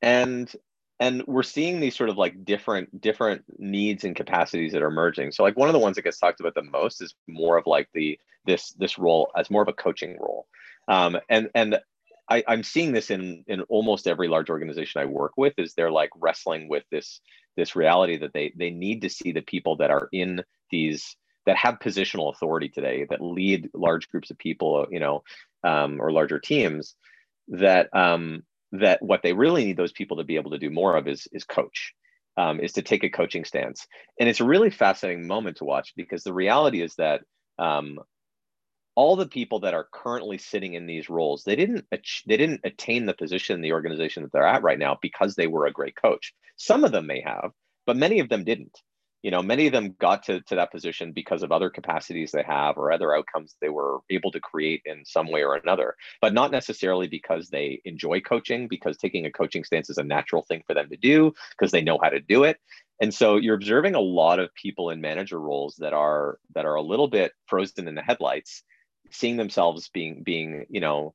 and 0.01 0.51
and 0.99 1.23
we're 1.27 1.43
seeing 1.43 1.79
these 1.79 1.95
sort 1.95 2.09
of 2.09 2.17
like 2.17 2.45
different 2.45 3.01
different 3.01 3.43
needs 3.57 4.03
and 4.03 4.15
capacities 4.15 4.71
that 4.71 4.81
are 4.81 4.87
emerging. 4.87 5.31
So 5.31 5.43
like 5.43 5.57
one 5.57 5.69
of 5.69 5.73
the 5.73 5.79
ones 5.79 5.95
that 5.95 6.03
gets 6.03 6.19
talked 6.19 6.39
about 6.39 6.55
the 6.55 6.63
most 6.63 7.01
is 7.01 7.13
more 7.27 7.57
of 7.57 7.67
like 7.67 7.89
the 7.93 8.19
this 8.45 8.71
this 8.73 8.97
role 8.97 9.31
as 9.37 9.51
more 9.51 9.61
of 9.61 9.67
a 9.67 9.73
coaching 9.73 10.17
role. 10.19 10.47
Um, 10.87 11.17
and 11.29 11.49
and 11.53 11.77
I, 12.29 12.43
I'm 12.47 12.63
seeing 12.63 12.91
this 12.91 13.11
in 13.11 13.43
in 13.47 13.61
almost 13.63 14.07
every 14.07 14.27
large 14.27 14.49
organization 14.49 15.01
I 15.01 15.05
work 15.05 15.33
with 15.37 15.53
is 15.57 15.73
they're 15.73 15.91
like 15.91 16.09
wrestling 16.15 16.69
with 16.69 16.83
this 16.91 17.19
this 17.57 17.75
reality 17.75 18.17
that 18.17 18.33
they 18.33 18.53
they 18.55 18.69
need 18.69 19.01
to 19.01 19.09
see 19.09 19.31
the 19.31 19.41
people 19.41 19.77
that 19.77 19.91
are 19.91 20.09
in 20.11 20.43
these 20.71 21.15
that 21.45 21.57
have 21.57 21.79
positional 21.79 22.33
authority 22.33 22.69
today 22.69 23.05
that 23.09 23.21
lead 23.21 23.69
large 23.73 24.09
groups 24.09 24.31
of 24.31 24.37
people 24.37 24.87
you 24.89 24.99
know 24.99 25.23
um, 25.63 26.01
or 26.01 26.11
larger 26.11 26.39
teams 26.39 26.95
that 27.49 27.89
um, 27.93 28.43
that 28.71 29.01
what 29.01 29.21
they 29.21 29.33
really 29.33 29.65
need 29.65 29.77
those 29.77 29.91
people 29.91 30.17
to 30.17 30.23
be 30.23 30.35
able 30.35 30.51
to 30.51 30.59
do 30.59 30.69
more 30.69 30.95
of 30.95 31.07
is 31.07 31.27
is 31.31 31.43
coach 31.43 31.93
um, 32.37 32.59
is 32.59 32.73
to 32.73 32.81
take 32.81 33.03
a 33.03 33.09
coaching 33.09 33.45
stance. 33.45 33.87
And 34.19 34.27
it's 34.27 34.39
a 34.39 34.45
really 34.45 34.69
fascinating 34.69 35.27
moment 35.27 35.57
to 35.57 35.65
watch 35.65 35.93
because 35.95 36.23
the 36.23 36.33
reality 36.33 36.81
is 36.81 36.95
that 36.95 37.21
um, 37.59 37.99
all 38.95 39.15
the 39.15 39.27
people 39.27 39.59
that 39.61 39.73
are 39.73 39.87
currently 39.91 40.37
sitting 40.37 40.73
in 40.73 40.85
these 40.85 41.09
roles 41.09 41.43
they 41.43 41.55
didn't 41.55 41.85
they 41.91 42.37
didn't 42.37 42.61
attain 42.63 43.05
the 43.05 43.13
position 43.13 43.55
in 43.55 43.61
the 43.61 43.73
organization 43.73 44.23
that 44.23 44.31
they're 44.31 44.45
at 44.45 44.63
right 44.63 44.79
now 44.79 44.97
because 45.01 45.35
they 45.35 45.47
were 45.47 45.65
a 45.65 45.71
great 45.71 45.95
coach. 45.95 46.33
Some 46.57 46.83
of 46.83 46.91
them 46.91 47.07
may 47.07 47.21
have 47.21 47.51
but 47.85 47.97
many 47.97 48.19
of 48.19 48.29
them 48.29 48.43
didn't. 48.43 48.77
You 49.23 49.31
know 49.31 49.41
many 49.41 49.67
of 49.67 49.73
them 49.73 49.95
got 49.99 50.23
to, 50.23 50.41
to 50.41 50.55
that 50.55 50.71
position 50.71 51.13
because 51.13 51.43
of 51.43 51.51
other 51.51 51.69
capacities 51.69 52.31
they 52.31 52.43
have 52.43 52.77
or 52.77 52.91
other 52.91 53.15
outcomes 53.15 53.55
they 53.61 53.69
were 53.69 53.99
able 54.09 54.31
to 54.31 54.39
create 54.39 54.81
in 54.85 55.05
some 55.05 55.31
way 55.31 55.43
or 55.43 55.55
another 55.55 55.95
but 56.21 56.33
not 56.33 56.51
necessarily 56.51 57.07
because 57.07 57.49
they 57.49 57.81
enjoy 57.85 58.19
coaching 58.19 58.67
because 58.67 58.97
taking 58.97 59.25
a 59.25 59.31
coaching 59.31 59.63
stance 59.63 59.89
is 59.89 59.97
a 59.97 60.03
natural 60.03 60.41
thing 60.43 60.61
for 60.67 60.73
them 60.73 60.89
to 60.89 60.97
do 60.97 61.33
because 61.51 61.71
they 61.71 61.81
know 61.81 61.97
how 62.01 62.09
to 62.09 62.19
do 62.19 62.43
it. 62.43 62.57
And 63.01 63.13
so 63.13 63.37
you're 63.37 63.55
observing 63.55 63.95
a 63.95 63.99
lot 63.99 64.39
of 64.39 64.53
people 64.55 64.89
in 64.89 65.01
manager 65.01 65.39
roles 65.39 65.75
that 65.77 65.93
are 65.93 66.37
that 66.53 66.65
are 66.65 66.75
a 66.75 66.81
little 66.81 67.07
bit 67.07 67.31
frozen 67.47 67.87
in 67.87 67.95
the 67.95 68.01
headlights 68.01 68.63
seeing 69.11 69.37
themselves 69.37 69.89
being 69.89 70.23
being 70.23 70.65
you 70.69 70.79
know 70.79 71.13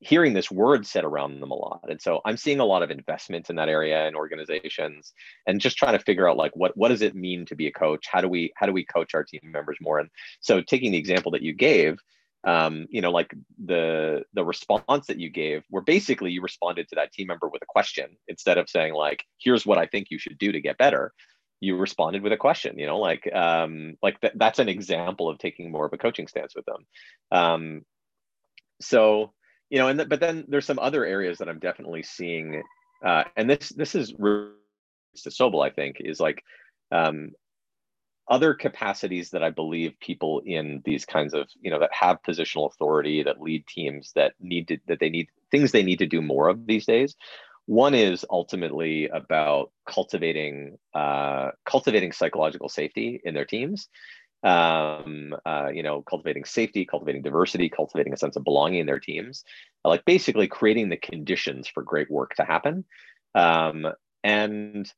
hearing 0.00 0.34
this 0.34 0.50
word 0.50 0.86
said 0.86 1.02
around 1.02 1.40
them 1.40 1.50
a 1.50 1.54
lot. 1.54 1.86
And 1.88 2.00
so 2.00 2.20
i'm 2.26 2.36
seeing 2.36 2.60
a 2.60 2.64
lot 2.64 2.82
of 2.82 2.90
investment 2.90 3.48
in 3.48 3.56
that 3.56 3.70
area 3.70 4.06
and 4.06 4.14
organizations 4.14 5.14
and 5.46 5.60
just 5.60 5.78
trying 5.78 5.98
to 5.98 6.04
figure 6.04 6.28
out 6.28 6.36
like 6.36 6.54
what 6.54 6.76
what 6.76 6.88
does 6.88 7.02
it 7.02 7.14
mean 7.14 7.46
to 7.46 7.56
be 7.56 7.66
a 7.66 7.72
coach? 7.72 8.06
How 8.10 8.20
do 8.20 8.28
we 8.28 8.52
how 8.56 8.66
do 8.66 8.72
we 8.72 8.84
coach 8.84 9.14
our 9.14 9.24
team 9.24 9.40
members 9.44 9.78
more? 9.80 9.98
And 9.98 10.10
so 10.40 10.60
taking 10.60 10.92
the 10.92 10.98
example 10.98 11.32
that 11.32 11.42
you 11.42 11.54
gave 11.54 11.98
um, 12.44 12.86
you 12.90 13.00
know 13.00 13.10
like 13.10 13.34
the 13.64 14.24
the 14.32 14.44
response 14.44 15.06
that 15.06 15.18
you 15.18 15.30
gave 15.30 15.62
where 15.70 15.82
basically 15.82 16.32
you 16.32 16.42
responded 16.42 16.88
to 16.88 16.96
that 16.96 17.12
team 17.12 17.28
member 17.28 17.48
with 17.48 17.62
a 17.62 17.66
question 17.66 18.16
instead 18.28 18.58
of 18.58 18.68
saying 18.68 18.94
like 18.94 19.24
here's 19.38 19.64
what 19.64 19.78
i 19.78 19.86
think 19.86 20.08
you 20.10 20.18
should 20.18 20.38
do 20.38 20.50
to 20.50 20.60
get 20.60 20.78
better 20.78 21.12
you 21.62 21.76
responded 21.76 22.22
with 22.22 22.32
a 22.32 22.36
question 22.36 22.76
you 22.78 22.86
know 22.86 22.98
like 22.98 23.32
um 23.32 23.94
like 24.02 24.20
th- 24.20 24.34
that's 24.36 24.58
an 24.58 24.68
example 24.68 25.28
of 25.28 25.38
taking 25.38 25.70
more 25.70 25.86
of 25.86 25.92
a 25.92 25.98
coaching 25.98 26.26
stance 26.26 26.54
with 26.56 26.66
them. 26.66 26.86
Um 27.30 27.82
so 28.80 29.32
you 29.70 29.78
know 29.78 29.88
and 29.88 29.98
th- 29.98 30.08
but 30.08 30.20
then 30.20 30.44
there's 30.48 30.66
some 30.66 30.78
other 30.78 31.04
areas 31.04 31.38
that 31.38 31.48
i'm 31.48 31.58
definitely 31.60 32.02
seeing 32.02 32.62
uh 33.04 33.24
and 33.36 33.48
this 33.48 33.70
this 33.70 33.94
is 33.94 34.10
to 34.12 35.30
sobel 35.30 35.64
i 35.64 35.70
think 35.70 35.96
is 36.00 36.20
like 36.20 36.42
um 36.90 37.30
other 38.28 38.54
capacities 38.54 39.30
that 39.30 39.42
i 39.42 39.50
believe 39.50 39.92
people 40.00 40.42
in 40.44 40.82
these 40.84 41.04
kinds 41.04 41.32
of 41.32 41.48
you 41.60 41.70
know 41.70 41.78
that 41.78 41.90
have 41.92 42.22
positional 42.26 42.70
authority 42.70 43.22
that 43.22 43.40
lead 43.40 43.66
teams 43.66 44.12
that 44.14 44.34
need 44.40 44.68
to 44.68 44.78
that 44.88 45.00
they 45.00 45.10
need 45.10 45.28
things 45.50 45.72
they 45.72 45.82
need 45.82 45.98
to 45.98 46.06
do 46.06 46.20
more 46.20 46.48
of 46.48 46.66
these 46.66 46.86
days 46.86 47.16
one 47.66 47.94
is 47.94 48.24
ultimately 48.28 49.08
about 49.08 49.70
cultivating 49.86 50.78
uh, 50.94 51.50
cultivating 51.64 52.12
psychological 52.12 52.68
safety 52.68 53.20
in 53.24 53.34
their 53.34 53.44
teams. 53.44 53.88
Um, 54.44 55.36
uh, 55.46 55.68
you 55.72 55.84
know, 55.84 56.02
cultivating 56.02 56.44
safety, 56.44 56.84
cultivating 56.84 57.22
diversity, 57.22 57.68
cultivating 57.68 58.12
a 58.12 58.16
sense 58.16 58.34
of 58.34 58.42
belonging 58.42 58.80
in 58.80 58.86
their 58.86 58.98
teams, 58.98 59.44
like 59.84 60.04
basically 60.04 60.48
creating 60.48 60.88
the 60.88 60.96
conditions 60.96 61.68
for 61.68 61.84
great 61.84 62.10
work 62.10 62.34
to 62.34 62.44
happen. 62.44 62.84
Um, 63.36 63.86
and 64.24 64.92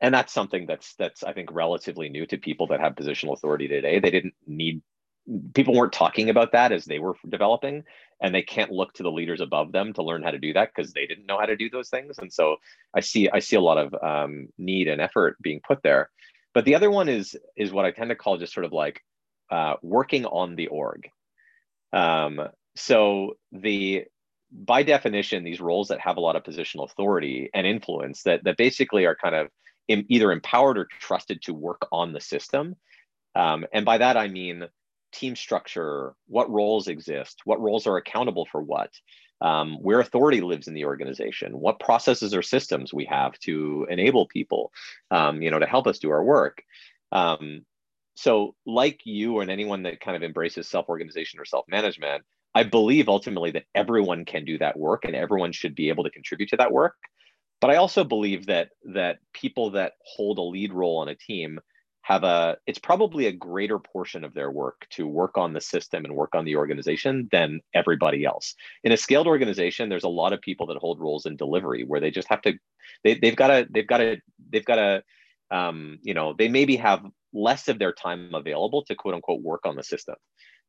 and 0.00 0.14
that's 0.14 0.32
something 0.32 0.66
that's 0.66 0.94
that's 0.94 1.22
I 1.22 1.34
think 1.34 1.50
relatively 1.52 2.08
new 2.08 2.26
to 2.26 2.38
people 2.38 2.68
that 2.68 2.80
have 2.80 2.94
positional 2.94 3.34
authority 3.34 3.68
today. 3.68 3.98
They 3.98 4.10
didn't 4.10 4.34
need 4.46 4.82
people 5.54 5.74
weren't 5.74 5.92
talking 5.92 6.30
about 6.30 6.52
that 6.52 6.72
as 6.72 6.84
they 6.84 6.98
were 6.98 7.16
developing 7.28 7.84
and 8.20 8.34
they 8.34 8.42
can't 8.42 8.70
look 8.70 8.92
to 8.94 9.02
the 9.02 9.10
leaders 9.10 9.40
above 9.40 9.72
them 9.72 9.92
to 9.92 10.02
learn 10.02 10.22
how 10.22 10.30
to 10.30 10.38
do 10.38 10.52
that 10.52 10.70
because 10.74 10.92
they 10.92 11.06
didn't 11.06 11.26
know 11.26 11.38
how 11.38 11.46
to 11.46 11.56
do 11.56 11.68
those 11.68 11.88
things. 11.88 12.18
And 12.18 12.32
so 12.32 12.56
i 12.94 13.00
see 13.00 13.28
i 13.30 13.38
see 13.38 13.56
a 13.56 13.60
lot 13.60 13.78
of 13.78 13.94
um, 14.02 14.48
need 14.58 14.88
and 14.88 15.00
effort 15.00 15.36
being 15.40 15.60
put 15.66 15.82
there. 15.82 16.10
But 16.54 16.64
the 16.64 16.74
other 16.74 16.90
one 16.90 17.08
is 17.08 17.36
is 17.56 17.72
what 17.72 17.84
i 17.84 17.90
tend 17.90 18.10
to 18.10 18.16
call 18.16 18.38
just 18.38 18.54
sort 18.54 18.66
of 18.66 18.72
like 18.72 19.02
uh, 19.50 19.74
working 19.82 20.24
on 20.24 20.56
the 20.56 20.68
org. 20.68 21.08
Um, 21.92 22.40
so 22.74 23.36
the 23.52 24.04
by 24.52 24.82
definition 24.82 25.44
these 25.44 25.60
roles 25.60 25.88
that 25.88 26.00
have 26.00 26.16
a 26.16 26.20
lot 26.20 26.36
of 26.36 26.44
positional 26.44 26.84
authority 26.84 27.50
and 27.52 27.66
influence 27.66 28.22
that 28.22 28.44
that 28.44 28.56
basically 28.56 29.04
are 29.04 29.16
kind 29.16 29.34
of 29.34 29.48
either 29.88 30.32
empowered 30.32 30.78
or 30.78 30.88
trusted 31.00 31.42
to 31.42 31.54
work 31.54 31.86
on 31.92 32.12
the 32.12 32.20
system. 32.20 32.76
Um, 33.34 33.66
and 33.72 33.84
by 33.84 33.98
that 33.98 34.16
i 34.16 34.28
mean 34.28 34.66
team 35.16 35.36
structure, 35.36 36.14
what 36.26 36.50
roles 36.50 36.88
exist, 36.88 37.40
what 37.44 37.60
roles 37.60 37.86
are 37.86 37.96
accountable 37.96 38.46
for 38.50 38.62
what, 38.62 38.90
um, 39.40 39.78
where 39.82 40.00
authority 40.00 40.40
lives 40.40 40.68
in 40.68 40.74
the 40.74 40.84
organization, 40.84 41.58
what 41.58 41.80
processes 41.80 42.34
or 42.34 42.42
systems 42.42 42.92
we 42.92 43.04
have 43.06 43.38
to 43.40 43.86
enable 43.90 44.26
people, 44.26 44.72
um, 45.10 45.42
you 45.42 45.50
know, 45.50 45.58
to 45.58 45.66
help 45.66 45.86
us 45.86 45.98
do 45.98 46.10
our 46.10 46.24
work. 46.24 46.62
Um, 47.12 47.64
so, 48.14 48.54
like 48.64 49.00
you 49.04 49.40
and 49.40 49.50
anyone 49.50 49.82
that 49.82 50.00
kind 50.00 50.16
of 50.16 50.22
embraces 50.22 50.68
self-organization 50.68 51.38
or 51.38 51.44
self-management, 51.44 52.24
I 52.54 52.62
believe 52.62 53.08
ultimately 53.08 53.50
that 53.50 53.64
everyone 53.74 54.24
can 54.24 54.46
do 54.46 54.56
that 54.58 54.78
work 54.78 55.04
and 55.04 55.14
everyone 55.14 55.52
should 55.52 55.74
be 55.74 55.90
able 55.90 56.04
to 56.04 56.10
contribute 56.10 56.48
to 56.50 56.56
that 56.56 56.72
work. 56.72 56.94
But 57.60 57.70
I 57.70 57.76
also 57.76 58.04
believe 58.04 58.46
that 58.46 58.70
that 58.94 59.18
people 59.34 59.70
that 59.72 59.92
hold 60.02 60.38
a 60.38 60.42
lead 60.42 60.72
role 60.72 60.98
on 60.98 61.08
a 61.08 61.14
team 61.14 61.60
have 62.06 62.22
a 62.22 62.56
it's 62.68 62.78
probably 62.78 63.26
a 63.26 63.32
greater 63.32 63.80
portion 63.80 64.22
of 64.22 64.32
their 64.32 64.52
work 64.52 64.86
to 64.90 65.08
work 65.08 65.36
on 65.36 65.52
the 65.52 65.60
system 65.60 66.04
and 66.04 66.14
work 66.14 66.36
on 66.36 66.44
the 66.44 66.54
organization 66.54 67.28
than 67.32 67.60
everybody 67.74 68.24
else. 68.24 68.54
In 68.84 68.92
a 68.92 68.96
scaled 68.96 69.26
organization 69.26 69.88
there's 69.88 70.04
a 70.04 70.08
lot 70.08 70.32
of 70.32 70.40
people 70.40 70.68
that 70.68 70.76
hold 70.76 71.00
roles 71.00 71.26
in 71.26 71.36
delivery 71.36 71.82
where 71.82 71.98
they 71.98 72.12
just 72.12 72.28
have 72.28 72.42
to 72.42 72.54
they, 73.02 73.14
they've 73.14 73.34
got 73.34 73.48
to 73.48 73.66
they've 73.74 73.88
got 73.88 73.98
to 73.98 74.18
they've 74.52 74.64
got 74.64 74.76
to 74.76 75.02
um, 75.50 75.98
you 76.00 76.14
know 76.14 76.32
they 76.32 76.48
maybe 76.48 76.76
have 76.76 77.04
less 77.32 77.66
of 77.66 77.80
their 77.80 77.92
time 77.92 78.30
available 78.34 78.84
to 78.84 78.94
quote 78.94 79.14
unquote 79.14 79.42
work 79.42 79.66
on 79.66 79.74
the 79.74 79.82
system. 79.82 80.14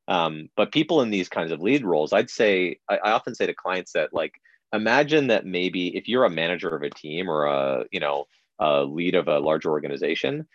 Um, 0.07 0.49
but 0.57 0.71
people 0.71 1.01
in 1.03 1.11
these 1.11 1.29
kinds 1.29 1.51
of 1.51 1.61
lead 1.61 1.83
roles 1.83 2.13
i'd 2.13 2.29
say 2.29 2.79
I, 2.89 2.97
I 2.97 3.11
often 3.11 3.35
say 3.35 3.45
to 3.45 3.53
clients 3.53 3.91
that 3.91 4.13
like 4.13 4.31
imagine 4.73 5.27
that 5.27 5.45
maybe 5.45 5.95
if 5.97 6.07
you're 6.07 6.23
a 6.23 6.29
manager 6.29 6.69
of 6.69 6.81
a 6.81 6.89
team 6.89 7.29
or 7.29 7.45
a 7.45 7.83
you 7.91 7.99
know 7.99 8.25
a 8.57 8.83
lead 8.85 9.15
of 9.15 9.27
a 9.27 9.39
larger 9.39 9.69
organization 9.69 10.47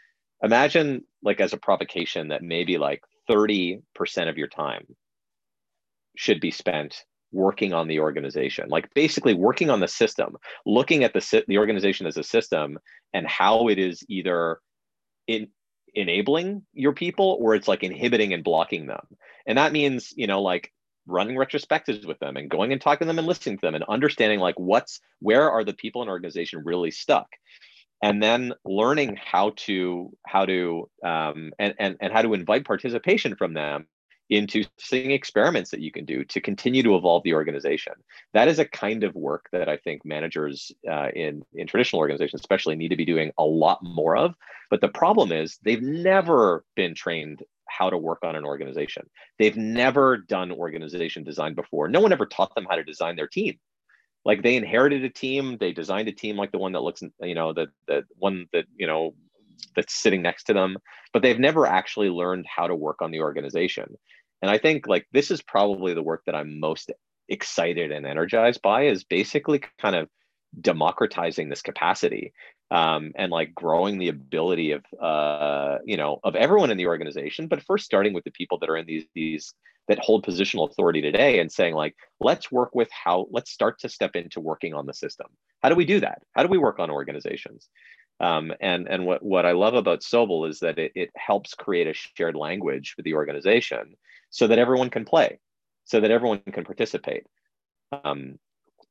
imagine 0.42 1.04
like 1.22 1.40
as 1.40 1.52
a 1.52 1.58
provocation 1.58 2.28
that 2.28 2.42
maybe 2.42 2.78
like 2.78 3.02
30% 3.30 3.82
of 4.28 4.38
your 4.38 4.48
time 4.48 4.86
should 6.16 6.40
be 6.40 6.50
spent 6.50 7.04
working 7.30 7.72
on 7.72 7.88
the 7.88 7.98
organization 7.98 8.68
like 8.68 8.92
basically 8.92 9.32
working 9.32 9.70
on 9.70 9.80
the 9.80 9.88
system 9.88 10.36
looking 10.66 11.02
at 11.02 11.14
the 11.14 11.44
the 11.48 11.56
organization 11.56 12.06
as 12.06 12.18
a 12.18 12.22
system 12.22 12.78
and 13.14 13.26
how 13.26 13.68
it 13.68 13.78
is 13.78 14.04
either 14.08 14.58
in 15.26 15.48
enabling 15.94 16.62
your 16.72 16.92
people 16.92 17.38
or 17.40 17.54
it's 17.54 17.68
like 17.68 17.82
inhibiting 17.82 18.32
and 18.32 18.44
blocking 18.44 18.86
them. 18.86 19.06
And 19.46 19.58
that 19.58 19.72
means 19.72 20.12
you 20.16 20.26
know 20.26 20.42
like 20.42 20.72
running 21.06 21.36
retrospectives 21.36 22.06
with 22.06 22.18
them 22.20 22.36
and 22.36 22.48
going 22.48 22.72
and 22.72 22.80
talking 22.80 23.06
to 23.06 23.06
them 23.06 23.18
and 23.18 23.26
listening 23.26 23.58
to 23.58 23.66
them 23.66 23.74
and 23.74 23.84
understanding 23.84 24.38
like 24.38 24.58
what's 24.58 25.00
where 25.20 25.50
are 25.50 25.64
the 25.64 25.74
people 25.74 26.02
in 26.02 26.08
organization 26.08 26.62
really 26.64 26.92
stuck 26.92 27.26
and 28.02 28.22
then 28.22 28.52
learning 28.64 29.16
how 29.16 29.52
to 29.56 30.12
how 30.26 30.44
to 30.44 30.88
um, 31.04 31.52
and, 31.58 31.74
and 31.78 31.96
and 32.00 32.12
how 32.12 32.22
to 32.22 32.34
invite 32.34 32.66
participation 32.66 33.36
from 33.36 33.54
them 33.54 33.86
into 34.28 34.64
seeing 34.78 35.10
experiments 35.10 35.70
that 35.70 35.80
you 35.80 35.92
can 35.92 36.04
do 36.04 36.24
to 36.24 36.40
continue 36.40 36.82
to 36.82 36.96
evolve 36.96 37.22
the 37.22 37.34
organization. 37.34 37.92
That 38.32 38.48
is 38.48 38.58
a 38.58 38.64
kind 38.64 39.04
of 39.04 39.14
work 39.14 39.46
that 39.52 39.68
I 39.68 39.76
think 39.76 40.04
managers 40.04 40.72
uh, 40.90 41.08
in 41.14 41.42
in 41.54 41.66
traditional 41.66 42.00
organizations, 42.00 42.40
especially, 42.40 42.76
need 42.76 42.88
to 42.88 42.96
be 42.96 43.04
doing 43.04 43.30
a 43.38 43.44
lot 43.44 43.78
more 43.82 44.16
of. 44.16 44.34
But 44.70 44.80
the 44.80 44.88
problem 44.88 45.32
is 45.32 45.58
they've 45.62 45.82
never 45.82 46.64
been 46.76 46.94
trained 46.94 47.42
how 47.68 47.88
to 47.88 47.96
work 47.96 48.18
on 48.22 48.36
an 48.36 48.44
organization. 48.44 49.08
They've 49.38 49.56
never 49.56 50.18
done 50.18 50.52
organization 50.52 51.24
design 51.24 51.54
before. 51.54 51.88
No 51.88 52.00
one 52.00 52.12
ever 52.12 52.26
taught 52.26 52.54
them 52.54 52.66
how 52.68 52.76
to 52.76 52.84
design 52.84 53.16
their 53.16 53.28
team 53.28 53.58
like 54.24 54.42
they 54.42 54.56
inherited 54.56 55.04
a 55.04 55.10
team 55.10 55.56
they 55.58 55.72
designed 55.72 56.08
a 56.08 56.12
team 56.12 56.36
like 56.36 56.52
the 56.52 56.58
one 56.58 56.72
that 56.72 56.82
looks 56.82 57.02
you 57.20 57.34
know 57.34 57.52
the 57.52 57.66
the 57.86 58.04
one 58.16 58.46
that 58.52 58.64
you 58.76 58.86
know 58.86 59.14
that's 59.76 59.94
sitting 59.94 60.22
next 60.22 60.44
to 60.44 60.52
them 60.52 60.76
but 61.12 61.22
they've 61.22 61.38
never 61.38 61.66
actually 61.66 62.08
learned 62.08 62.46
how 62.46 62.66
to 62.66 62.74
work 62.74 63.02
on 63.02 63.10
the 63.10 63.20
organization. 63.20 63.86
And 64.40 64.50
i 64.50 64.58
think 64.58 64.86
like 64.86 65.06
this 65.12 65.30
is 65.30 65.42
probably 65.42 65.94
the 65.94 66.02
work 66.02 66.22
that 66.26 66.34
i'm 66.34 66.58
most 66.58 66.90
excited 67.28 67.92
and 67.92 68.06
energized 68.06 68.60
by 68.62 68.86
is 68.86 69.04
basically 69.04 69.62
kind 69.80 69.96
of 69.96 70.08
democratizing 70.60 71.48
this 71.48 71.62
capacity 71.62 72.32
um, 72.72 73.12
and 73.16 73.30
like 73.30 73.54
growing 73.54 73.98
the 73.98 74.08
ability 74.08 74.72
of 74.72 74.84
uh, 75.00 75.78
you 75.84 75.96
know 75.96 76.18
of 76.24 76.34
everyone 76.34 76.70
in 76.70 76.78
the 76.78 76.86
organization 76.86 77.46
but 77.46 77.62
first 77.62 77.84
starting 77.84 78.12
with 78.12 78.24
the 78.24 78.30
people 78.32 78.58
that 78.58 78.70
are 78.70 78.76
in 78.76 78.86
these 78.86 79.04
these 79.14 79.54
that 79.88 79.98
hold 79.98 80.24
positional 80.24 80.70
authority 80.70 81.02
today 81.02 81.40
and 81.40 81.50
saying 81.50 81.74
like 81.74 81.94
let's 82.20 82.52
work 82.52 82.74
with 82.74 82.88
how 82.90 83.26
let's 83.30 83.50
start 83.50 83.78
to 83.80 83.88
step 83.88 84.14
into 84.14 84.40
working 84.40 84.74
on 84.74 84.86
the 84.86 84.94
system. 84.94 85.26
How 85.62 85.68
do 85.68 85.74
we 85.74 85.84
do 85.84 86.00
that? 86.00 86.22
How 86.32 86.42
do 86.42 86.48
we 86.48 86.58
work 86.58 86.78
on 86.78 86.90
organizations? 86.90 87.68
Um, 88.20 88.52
and 88.60 88.86
and 88.88 89.04
what, 89.04 89.22
what 89.22 89.46
I 89.46 89.52
love 89.52 89.74
about 89.74 90.00
Sobel 90.00 90.48
is 90.48 90.60
that 90.60 90.78
it, 90.78 90.92
it 90.94 91.10
helps 91.16 91.54
create 91.54 91.88
a 91.88 91.94
shared 91.94 92.36
language 92.36 92.94
for 92.94 93.02
the 93.02 93.14
organization 93.14 93.96
so 94.30 94.46
that 94.46 94.58
everyone 94.58 94.90
can 94.90 95.04
play, 95.04 95.40
so 95.84 96.00
that 96.00 96.10
everyone 96.10 96.40
can 96.52 96.64
participate. 96.64 97.26
Um, 98.04 98.38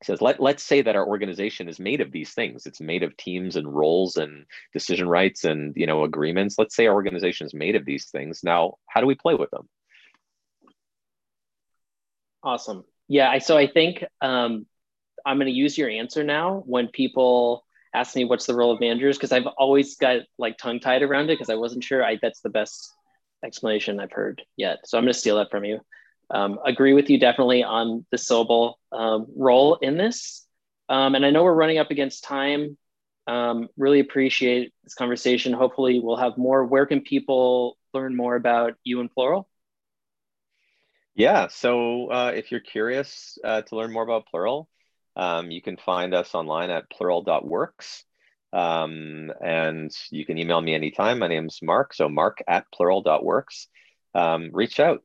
says 0.04 0.22
let, 0.22 0.40
let's 0.40 0.64
say 0.64 0.82
that 0.82 0.96
our 0.96 1.08
organization 1.08 1.68
is 1.68 1.80
made 1.80 2.02
of 2.02 2.12
these 2.12 2.32
things 2.32 2.66
it's 2.66 2.82
made 2.82 3.04
of 3.04 3.16
teams 3.18 3.56
and 3.56 3.74
roles 3.74 4.18
and 4.18 4.46
decision 4.74 5.08
rights 5.08 5.44
and 5.44 5.74
you 5.76 5.86
know 5.86 6.04
agreements 6.04 6.56
let's 6.58 6.76
say 6.76 6.88
our 6.88 6.94
organization 6.94 7.46
is 7.46 7.54
made 7.54 7.76
of 7.76 7.86
these 7.86 8.10
things 8.10 8.42
now 8.44 8.76
how 8.88 9.02
do 9.02 9.08
we 9.08 9.16
play 9.16 9.36
with 9.36 9.50
them 9.52 9.68
awesome 12.44 12.84
yeah 13.08 13.30
I, 13.30 13.40
so 13.40 13.58
i 13.58 13.68
think 13.68 14.04
um, 14.22 14.66
i'm 15.26 15.38
going 15.38 15.48
to 15.48 15.54
use 15.54 15.78
your 15.78 15.90
answer 15.90 16.24
now 16.24 16.64
when 16.66 16.88
people 16.88 17.64
ask 17.94 18.16
me 18.16 18.26
what's 18.26 18.46
the 18.46 18.56
role 18.56 18.72
of 18.72 18.80
managers 18.80 19.18
because 19.18 19.32
I've 19.32 19.48
always 19.58 19.96
got 19.98 20.22
like 20.38 20.58
tongue 20.58 20.80
tied 20.80 21.04
around 21.04 21.26
it 21.26 21.38
because 21.38 21.50
I 21.50 21.56
wasn't 21.56 21.84
sure. 21.84 22.04
I 22.04 22.18
that's 22.22 22.42
the 22.42 22.50
best 22.50 22.94
explanation 23.44 24.00
I've 24.00 24.12
heard 24.12 24.42
yet. 24.56 24.80
So 24.86 24.98
I'm 24.98 25.04
going 25.04 25.14
to 25.14 25.20
steal 25.20 25.38
that 25.38 25.52
from 25.52 25.66
you. 25.66 25.80
Um, 26.34 26.60
agree 26.65 26.94
with 26.94 27.10
you 27.10 27.20
definitely 27.20 27.63
on 27.63 28.06
the 28.10 28.17
Sobel 28.17 28.76
um, 28.91 29.28
role 29.36 29.76
in 29.76 29.98
this. 29.98 30.48
Um, 30.89 31.15
and 31.15 31.26
I 31.26 31.30
know 31.30 31.44
we're 31.44 31.54
running 31.54 31.78
up 31.78 31.91
against 31.91 32.24
time. 32.24 32.78
Um, 33.28 33.70
really 33.78 34.00
appreciate 34.00 34.74
this 34.84 34.94
conversation. 34.94 35.54
Hopefully, 35.54 36.00
we'll 36.00 36.17
have 36.17 36.38
more. 36.38 36.65
Where 36.65 36.86
can 36.86 37.02
people 37.02 37.78
learn 37.94 38.15
more 38.15 38.36
about 38.36 38.76
you 38.84 39.00
and 39.00 39.12
Plural? 39.12 39.48
Yeah, 41.13 41.48
so 41.48 42.10
uh, 42.10 42.32
if 42.34 42.52
you're 42.52 42.62
curious 42.62 43.38
uh, 43.44 43.62
to 43.63 43.76
learn 43.76 43.91
more 43.91 44.04
about 44.04 44.28
Plural, 44.28 44.70
um, 45.15 45.52
you 45.52 45.62
can 45.62 45.78
find 45.78 46.13
us 46.13 46.34
online 46.34 46.70
at 46.70 46.89
plural.works. 46.89 48.06
Um, 48.54 49.32
and 49.41 49.91
you 50.10 50.26
can 50.26 50.38
email 50.38 50.60
me 50.60 50.74
anytime. 50.74 51.20
My 51.20 51.28
name's 51.28 51.60
Mark. 51.62 51.94
So 51.94 52.10
mark 52.10 52.41
at 52.48 52.65
plural.works. 52.74 53.67
Um, 54.13 54.50
reach 54.52 54.80
out. 54.80 55.04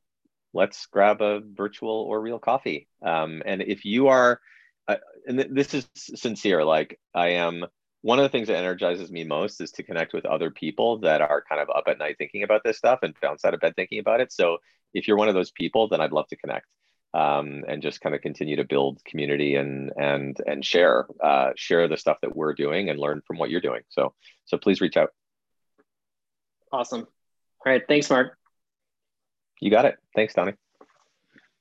Let's 0.57 0.87
grab 0.87 1.21
a 1.21 1.39
virtual 1.39 2.01
or 2.09 2.19
real 2.19 2.39
coffee. 2.39 2.87
Um, 3.03 3.43
and 3.45 3.61
if 3.61 3.85
you 3.85 4.07
are, 4.07 4.41
uh, 4.87 4.95
and 5.27 5.37
th- 5.37 5.51
this 5.51 5.73
is 5.75 5.87
sincere, 5.95 6.63
like 6.63 6.99
I 7.13 7.29
am, 7.45 7.65
one 8.01 8.17
of 8.17 8.23
the 8.23 8.29
things 8.29 8.47
that 8.47 8.57
energizes 8.57 9.11
me 9.11 9.23
most 9.23 9.61
is 9.61 9.71
to 9.73 9.83
connect 9.83 10.13
with 10.13 10.25
other 10.25 10.49
people 10.49 10.99
that 10.99 11.21
are 11.21 11.43
kind 11.47 11.61
of 11.61 11.69
up 11.69 11.83
at 11.87 11.99
night 11.99 12.15
thinking 12.17 12.41
about 12.41 12.61
this 12.63 12.77
stuff 12.77 12.99
and 13.03 13.13
bounce 13.21 13.45
out 13.45 13.53
of 13.53 13.59
bed 13.59 13.75
thinking 13.75 13.99
about 13.99 14.19
it. 14.19 14.31
So 14.33 14.57
if 14.95 15.07
you're 15.07 15.17
one 15.17 15.29
of 15.29 15.35
those 15.35 15.51
people, 15.51 15.87
then 15.87 16.01
I'd 16.01 16.11
love 16.11 16.27
to 16.29 16.35
connect 16.35 16.65
um, 17.13 17.63
and 17.67 17.81
just 17.81 18.01
kind 18.01 18.15
of 18.15 18.21
continue 18.21 18.55
to 18.55 18.63
build 18.63 19.03
community 19.05 19.55
and 19.55 19.91
and 19.97 20.37
and 20.45 20.65
share 20.65 21.07
uh, 21.23 21.51
share 21.55 21.87
the 21.87 21.97
stuff 21.97 22.17
that 22.21 22.35
we're 22.35 22.53
doing 22.53 22.89
and 22.89 22.99
learn 22.99 23.21
from 23.25 23.37
what 23.37 23.49
you're 23.49 23.61
doing. 23.61 23.81
So 23.89 24.13
so 24.45 24.57
please 24.57 24.81
reach 24.81 24.97
out. 24.97 25.09
Awesome. 26.71 27.01
All 27.01 27.71
right. 27.71 27.81
Thanks, 27.87 28.09
Mark. 28.09 28.37
You 29.59 29.71
got 29.71 29.85
it. 29.85 29.97
Thanks, 30.15 30.33
Donnie. 30.33 30.53